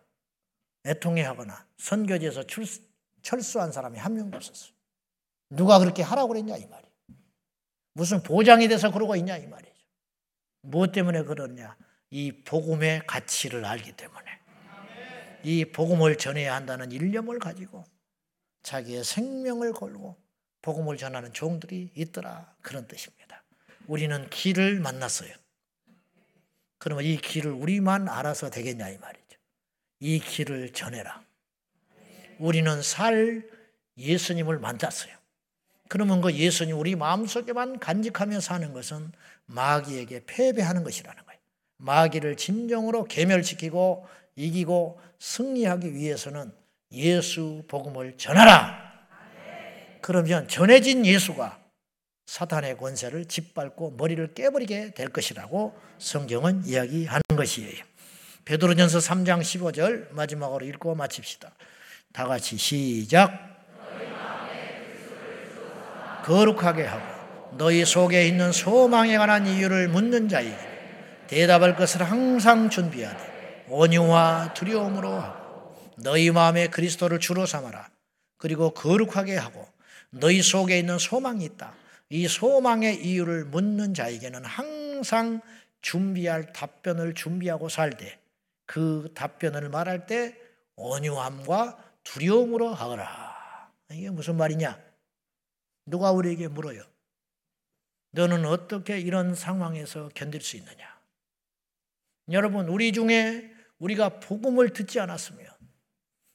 애통해하거나 0.85 1.67
선교지에서 1.77 2.43
철수한 3.21 3.71
사람이 3.71 3.97
한 3.97 4.13
명도 4.15 4.37
없었어요. 4.37 4.73
누가 5.49 5.79
그렇게 5.79 6.01
하라고 6.01 6.29
그랬냐 6.29 6.57
이 6.57 6.65
말이에요. 6.65 6.91
무슨 7.93 8.23
보장이 8.23 8.67
돼서 8.67 8.91
그러고 8.91 9.15
있냐 9.15 9.37
이 9.37 9.47
말이죠. 9.47 9.71
무엇 10.61 10.91
때문에 10.91 11.23
그러냐? 11.23 11.75
이 12.09 12.31
복음의 12.43 13.05
가치를 13.07 13.65
알기 13.65 13.93
때문에 13.93 14.25
이 15.43 15.65
복음을 15.65 16.17
전해야 16.17 16.55
한다는 16.55 16.91
일념을 16.91 17.39
가지고 17.39 17.83
자기의 18.63 19.03
생명을 19.03 19.73
걸고 19.73 20.21
복음을 20.61 20.97
전하는 20.97 21.33
종들이 21.33 21.89
있더라 21.95 22.53
그런 22.61 22.87
뜻입니다. 22.87 23.43
우리는 23.87 24.29
길을 24.29 24.79
만났어요. 24.79 25.33
그러면 26.77 27.05
이 27.05 27.17
길을 27.17 27.51
우리만 27.51 28.07
알아서 28.07 28.49
되겠냐 28.49 28.89
이 28.89 28.97
말이죠. 28.97 29.20
이 30.01 30.19
길을 30.19 30.73
전해라. 30.73 31.23
우리는 32.39 32.81
살 32.81 33.47
예수님을 33.97 34.59
만났어요. 34.59 35.13
그러면 35.87 36.21
그 36.21 36.33
예수님 36.33 36.77
우리 36.77 36.95
마음속에만 36.95 37.79
간직하며 37.79 38.39
사는 38.39 38.73
것은 38.73 39.11
마귀에게 39.45 40.23
패배하는 40.25 40.83
것이라는 40.83 41.23
거예요. 41.23 41.39
마귀를 41.77 42.35
진정으로 42.35 43.05
개멸시키고 43.05 44.07
이기고 44.35 44.99
승리하기 45.19 45.93
위해서는 45.93 46.51
예수 46.93 47.63
복음을 47.67 48.17
전하라. 48.17 48.91
그러면 50.01 50.47
전해진 50.47 51.05
예수가 51.05 51.59
사탄의 52.25 52.77
권세를 52.77 53.25
짓밟고 53.25 53.91
머리를 53.91 54.33
깨버리게 54.33 54.93
될 54.95 55.09
것이라고 55.09 55.77
성경은 55.99 56.65
이야기하는 56.65 57.21
것이에요. 57.35 57.90
베드로전서 58.45 58.99
3장 58.99 59.41
15절 59.41 60.13
마지막으로 60.13 60.65
읽고 60.65 60.95
마칩시다. 60.95 61.51
다 62.13 62.25
같이 62.25 62.57
시작. 62.57 63.51
거룩하게 66.23 66.83
하고 66.85 67.57
너희 67.57 67.83
속에 67.85 68.27
있는 68.27 68.51
소망에 68.51 69.17
관한 69.17 69.47
이유를 69.47 69.87
묻는 69.89 70.29
자에게 70.29 70.57
대답할 71.27 71.75
것을 71.75 72.03
항상 72.03 72.69
준비하되 72.69 73.65
온유와 73.69 74.53
두려움으로 74.53 75.13
하고 75.13 75.75
너희 75.97 76.31
마음에 76.31 76.67
그리스도를 76.67 77.19
주로 77.19 77.45
삼아라. 77.45 77.89
그리고 78.37 78.71
거룩하게 78.71 79.37
하고 79.37 79.67
너희 80.09 80.41
속에 80.41 80.79
있는 80.79 80.97
소망이 80.97 81.45
있다. 81.45 81.73
이 82.09 82.27
소망의 82.27 83.05
이유를 83.05 83.45
묻는 83.45 83.93
자에게는 83.93 84.43
항상 84.43 85.41
준비할 85.81 86.51
답변을 86.53 87.13
준비하고 87.13 87.69
살때 87.69 88.20
그 88.71 89.11
답변을 89.13 89.67
말할 89.67 90.05
때 90.05 90.33
온유함과 90.77 91.97
두려움으로 92.03 92.73
하거라. 92.73 93.69
이게 93.91 94.09
무슨 94.09 94.37
말이냐? 94.37 94.81
누가 95.85 96.13
우리에게 96.13 96.47
물어요? 96.47 96.81
너는 98.11 98.45
어떻게 98.45 98.97
이런 98.97 99.35
상황에서 99.35 100.07
견딜 100.15 100.39
수 100.39 100.55
있느냐? 100.55 101.01
여러분, 102.31 102.69
우리 102.69 102.93
중에 102.93 103.53
우리가 103.79 104.21
복음을 104.21 104.71
듣지 104.71 105.01
않았으면, 105.01 105.51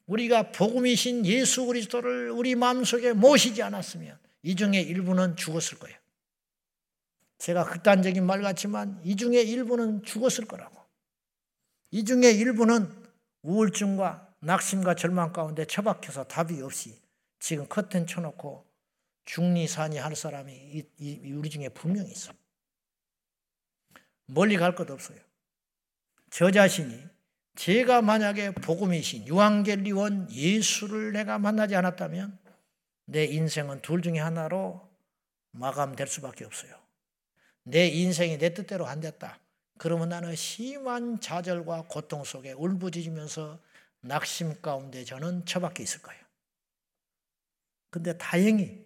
우리가 0.05 0.53
복음이신 0.53 1.25
예수 1.25 1.65
그리스도를 1.65 2.31
우리 2.33 2.55
마음속에 2.55 3.15
모시지 3.15 3.63
않았으면, 3.63 4.19
이 4.43 4.55
중에 4.55 4.83
일부는 4.83 5.37
죽었을 5.37 5.79
거예요. 5.79 5.97
제가 7.39 7.65
극단적인 7.65 8.27
말 8.27 8.43
같지만, 8.43 9.01
이 9.05 9.17
중에 9.17 9.41
일부는 9.41 10.03
죽었을 10.03 10.45
거라고. 10.45 10.76
이 11.91 12.05
중에 12.05 12.31
일부는 12.33 13.05
우울증과 13.43 14.35
낙심과 14.41 14.95
절망 14.97 15.33
가운데 15.33 15.65
처박혀서 15.65 16.25
답이 16.25 16.61
없이 16.63 17.01
지금 17.39 17.67
커튼 17.69 18.07
쳐놓고 18.07 18.67
중리산이 19.25 19.99
할 19.99 20.15
사람이 20.15 20.85
우리 21.35 21.51
중에 21.51 21.69
분명히 21.71 22.11
있어. 22.11 22.33
멀리 24.27 24.57
갈 24.57 24.75
것 24.75 24.91
없어요. 24.91 25.19
저 26.31 26.51
자신이 26.51 27.03
제가 27.55 28.03
만약에 28.03 28.53
복음이신 28.53 29.27
유한겔리원 29.27 30.31
예수를 30.31 31.13
내가 31.13 31.39
만나지 31.39 31.75
않았다면 31.75 32.39
내 33.07 33.25
인생은 33.25 33.83
둘 33.83 34.03
중에 34.03 34.19
하나로 34.19 34.87
마감될 35.53 36.07
수밖에 36.07 36.45
없어요. 36.45 36.75
내 37.63 37.87
인생이 37.87 38.39
내 38.39 38.53
뜻대로 38.53 38.87
안 38.87 39.01
됐다. 39.01 39.39
그러면 39.79 40.09
나는 40.09 40.35
심한 40.35 41.21
좌절과 41.21 41.85
고통 41.89 42.25
속에 42.25 42.53
울부짖으면서 42.53 43.59
낙심 44.01 44.61
가운데 44.63 45.05
저는 45.05 45.45
처박혀 45.47 45.83
있을 45.83 46.01
거예요. 46.03 46.23
근데 47.91 48.17
다행히 48.17 48.85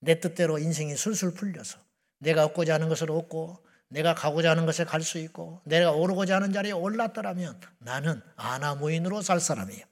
내 0.00 0.20
뜻대로 0.20 0.58
인생이 0.58 0.96
술술 0.96 1.34
풀려서 1.34 1.78
내가 2.18 2.44
얻고자 2.44 2.74
하는 2.74 2.88
것을 2.88 3.10
얻고 3.10 3.64
내가 3.88 4.14
가고자 4.14 4.50
하는 4.50 4.64
것에 4.66 4.84
갈 4.84 5.02
수 5.02 5.18
있고 5.18 5.60
내가 5.64 5.92
오르고자 5.92 6.36
하는 6.36 6.52
자리에 6.52 6.72
올랐더라면 6.72 7.60
나는 7.78 8.22
아나무인으로 8.36 9.20
살 9.22 9.38
사람이에요. 9.40 9.84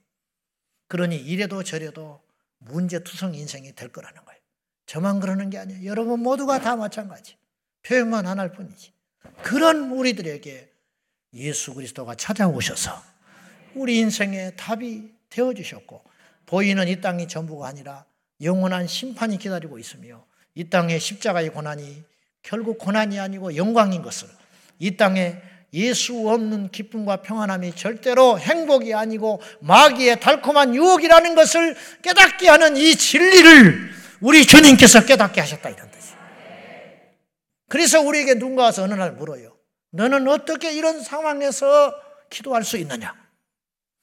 그러니 0.88 1.16
이래도 1.16 1.62
저래도 1.62 2.22
문제투성 2.59 3.34
인생이 3.34 3.74
될 3.74 3.90
거라는 3.92 4.24
거예요. 4.24 4.40
저만 4.86 5.20
그러는 5.20 5.51
게 5.51 5.59
아니에요. 5.59 5.84
여러분 5.84 6.20
모두가 6.20 6.61
다 6.61 6.76
마찬가지. 6.76 7.36
표현만 7.82 8.26
안 8.26 8.38
할 8.38 8.53
뿐이지. 8.53 8.92
그런 9.42 9.90
우리들에게 9.90 10.68
예수 11.34 11.74
그리스도가 11.74 12.14
찾아오셔서 12.14 13.02
우리 13.74 13.98
인생의 13.98 14.54
답이 14.56 15.10
되어 15.28 15.54
주셨고 15.54 16.02
보이는 16.46 16.86
이 16.88 17.00
땅이 17.00 17.28
전부가 17.28 17.68
아니라 17.68 18.04
영원한 18.42 18.86
심판이 18.86 19.38
기다리고 19.38 19.78
있으며 19.78 20.24
이 20.54 20.68
땅의 20.68 20.98
십자가의 20.98 21.50
고난이 21.50 22.02
결국 22.42 22.78
고난이 22.78 23.20
아니고 23.20 23.56
영광인 23.56 24.02
것을 24.02 24.28
이 24.78 24.96
땅에 24.96 25.36
예수 25.72 26.28
없는 26.28 26.70
기쁨과 26.70 27.22
평안함이 27.22 27.76
절대로 27.76 28.38
행복이 28.40 28.92
아니고 28.92 29.40
마귀의 29.60 30.18
달콤한 30.18 30.74
유혹이라는 30.74 31.34
것을 31.36 31.76
깨닫게 32.02 32.48
하는 32.48 32.76
이 32.76 32.96
진리를 32.96 33.90
우리 34.20 34.46
주님께서 34.46 35.04
깨닫게 35.04 35.40
하셨다 35.40 35.68
이런 35.68 35.90
뜻이에요. 35.90 35.99
그래서 37.70 38.00
우리에게 38.00 38.34
누군가 38.34 38.64
와서 38.64 38.82
어느 38.82 38.94
날 38.94 39.12
물어요. 39.12 39.56
너는 39.92 40.26
어떻게 40.26 40.72
이런 40.72 41.00
상황에서 41.00 41.94
기도할 42.28 42.64
수 42.64 42.76
있느냐? 42.78 43.14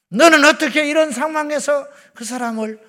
너는 0.08 0.46
어떻게 0.46 0.90
이런 0.90 1.12
상황에서 1.12 1.86
그 2.14 2.24
사람을 2.24 2.80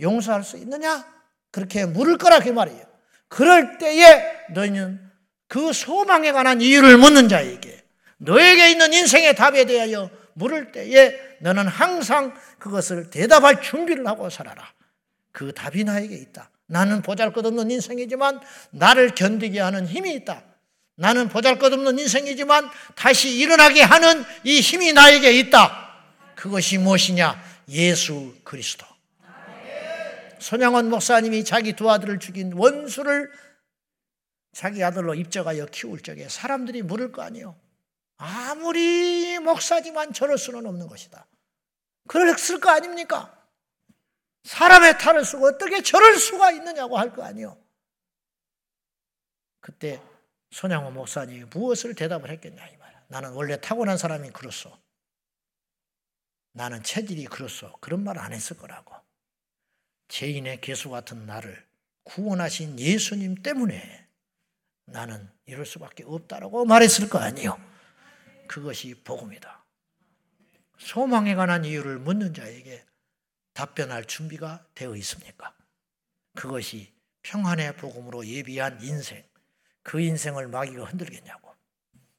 용서할 0.00 0.44
수 0.44 0.56
있느냐? 0.58 1.04
그렇게 1.50 1.86
물을 1.86 2.18
거라 2.18 2.38
그 2.38 2.50
말이에요. 2.50 2.86
그럴 3.26 3.78
때에 3.78 4.46
너희는 4.50 5.10
그 5.48 5.72
소망에 5.72 6.30
관한 6.30 6.60
이유를 6.60 6.98
묻는 6.98 7.28
자에게 7.28 7.84
너에게 8.18 8.70
있는 8.70 8.92
인생의 8.92 9.34
답에 9.34 9.64
대하여 9.64 10.08
물을 10.34 10.70
때에 10.70 11.18
너는 11.40 11.66
항상 11.66 12.32
그것을 12.60 13.10
대답할 13.10 13.60
준비를 13.60 14.06
하고 14.06 14.30
살아라. 14.30 14.72
그 15.32 15.52
답이 15.52 15.82
나에게 15.82 16.14
있다. 16.14 16.48
나는 16.68 17.02
보잘 17.02 17.32
것 17.32 17.44
없는 17.44 17.70
인생이지만 17.70 18.40
나를 18.70 19.14
견디게 19.14 19.58
하는 19.58 19.86
힘이 19.86 20.14
있다. 20.14 20.44
나는 20.96 21.28
보잘 21.28 21.58
것 21.58 21.72
없는 21.72 21.98
인생이지만 21.98 22.70
다시 22.94 23.36
일어나게 23.38 23.82
하는 23.82 24.24
이 24.44 24.60
힘이 24.60 24.92
나에게 24.92 25.32
있다. 25.38 25.88
그것이 26.34 26.78
무엇이냐? 26.78 27.42
예수 27.70 28.34
그리스도. 28.44 28.86
손양원 30.38 30.88
목사님이 30.90 31.44
자기 31.44 31.72
두 31.72 31.90
아들을 31.90 32.18
죽인 32.20 32.52
원수를 32.52 33.30
자기 34.52 34.84
아들로 34.84 35.14
입적하여 35.14 35.66
키울 35.66 36.00
적에 36.00 36.28
사람들이 36.28 36.82
물을 36.82 37.12
거 37.12 37.22
아니에요. 37.22 37.56
아무리 38.18 39.38
목사지만 39.38 40.12
저럴 40.12 40.36
수는 40.36 40.66
없는 40.66 40.86
것이다. 40.86 41.26
그랬을 42.08 42.60
거 42.60 42.70
아닙니까? 42.70 43.37
사람의 44.44 44.98
탈을 44.98 45.24
쓰고 45.24 45.46
어떻게 45.46 45.82
저럴 45.82 46.16
수가 46.16 46.52
있느냐고 46.52 46.98
할 46.98 47.12
거 47.12 47.22
아니에요. 47.24 47.56
그때 49.60 50.02
손양호 50.50 50.90
목사님이 50.92 51.44
무엇을 51.44 51.94
대답을 51.94 52.30
했겠냐 52.30 52.66
이 52.66 52.76
말이야. 52.76 53.02
나는 53.08 53.32
원래 53.32 53.60
타고난 53.60 53.98
사람이 53.98 54.30
그렇소. 54.30 54.76
나는 56.52 56.82
체질이 56.82 57.26
그렇소. 57.26 57.72
그런 57.80 58.02
말 58.04 58.18
안 58.18 58.32
했을 58.32 58.56
거라고. 58.56 58.94
죄인의 60.08 60.60
개수 60.62 60.88
같은 60.88 61.26
나를 61.26 61.66
구원하신 62.04 62.78
예수님 62.78 63.42
때문에 63.42 64.08
나는 64.86 65.30
이럴 65.44 65.66
수밖에 65.66 66.04
없다라고 66.04 66.64
말했을 66.64 67.10
거 67.10 67.18
아니에요. 67.18 67.60
그것이 68.48 68.94
복음이다. 69.04 69.66
소망에 70.78 71.34
관한 71.34 71.66
이유를 71.66 71.98
묻는 71.98 72.32
자에게 72.32 72.86
답변할 73.58 74.04
준비가 74.04 74.64
되어 74.72 74.94
있습니까? 74.94 75.52
그것이 76.36 76.92
평안의 77.22 77.76
복음으로 77.76 78.24
예비한 78.24 78.80
인생, 78.80 79.24
그 79.82 80.00
인생을 80.00 80.46
마귀가 80.46 80.84
흔들겠냐고, 80.84 81.52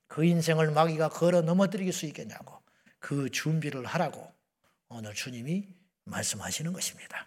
그 0.07 0.25
인생을 0.25 0.71
마귀가 0.71 1.07
걸어 1.07 1.41
넘어뜨릴 1.41 1.93
수 1.93 2.05
있겠냐고, 2.07 2.61
그 2.99 3.29
준비를 3.29 3.85
하라고 3.85 4.29
오늘 4.89 5.13
주님이 5.13 5.65
말씀하시는 6.03 6.73
것입니다. 6.73 7.25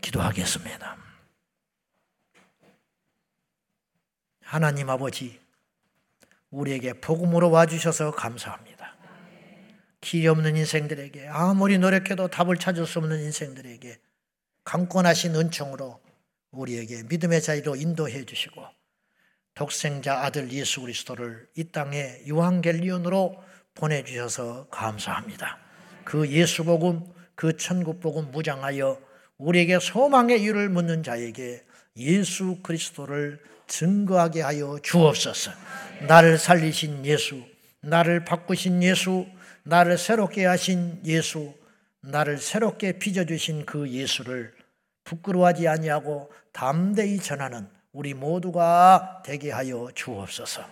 기도하겠습니다. 0.00 0.96
하나님 4.42 4.90
아버지, 4.90 5.40
우리에게 6.50 6.94
복음으로 6.94 7.52
와주셔서 7.52 8.10
감사합니다. 8.10 8.73
길이 10.04 10.28
없는 10.28 10.54
인생들에게 10.56 11.28
아무리 11.28 11.78
노력해도 11.78 12.28
답을 12.28 12.58
찾을 12.58 12.86
수 12.86 12.98
없는 12.98 13.22
인생들에게 13.22 13.98
강권하신 14.64 15.34
은총으로 15.34 15.98
우리에게 16.50 17.04
믿음의 17.04 17.40
자리로 17.40 17.74
인도해 17.74 18.24
주시고 18.26 18.62
독생자 19.54 20.20
아들 20.20 20.52
예수 20.52 20.82
그리스도를 20.82 21.48
이 21.56 21.64
땅에 21.64 22.18
유한겔리온으로 22.26 23.42
보내주셔서 23.74 24.68
감사합니다. 24.70 25.58
그 26.04 26.28
예수 26.28 26.64
복음, 26.64 27.02
그 27.34 27.56
천국 27.56 28.00
복음 28.00 28.30
무장하여 28.30 29.00
우리에게 29.38 29.78
소망의 29.80 30.42
이유를 30.42 30.68
묻는 30.68 31.02
자에게 31.02 31.64
예수 31.96 32.58
그리스도를 32.62 33.40
증거하게 33.68 34.42
하여 34.42 34.78
주옵소서. 34.82 35.50
나를 36.06 36.36
살리신 36.36 37.06
예수, 37.06 37.42
나를 37.80 38.26
바꾸신 38.26 38.82
예수, 38.82 39.26
나를 39.64 39.98
새롭게 39.98 40.44
하신 40.44 41.00
예수, 41.04 41.54
나를 42.02 42.38
새롭게 42.38 42.98
빚어주신 42.98 43.64
그 43.64 43.88
예수를 43.88 44.52
부끄러워하지 45.04 45.68
아니하고 45.68 46.30
담대히 46.52 47.18
전하는 47.18 47.68
우리 47.92 48.12
모두가 48.12 49.22
되게 49.24 49.50
하여 49.50 49.88
주옵소서. 49.94 50.62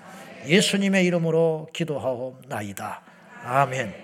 예수님의 0.46 1.06
이름으로 1.06 1.68
기도하옵나이다. 1.72 3.02
아멘. 3.44 3.94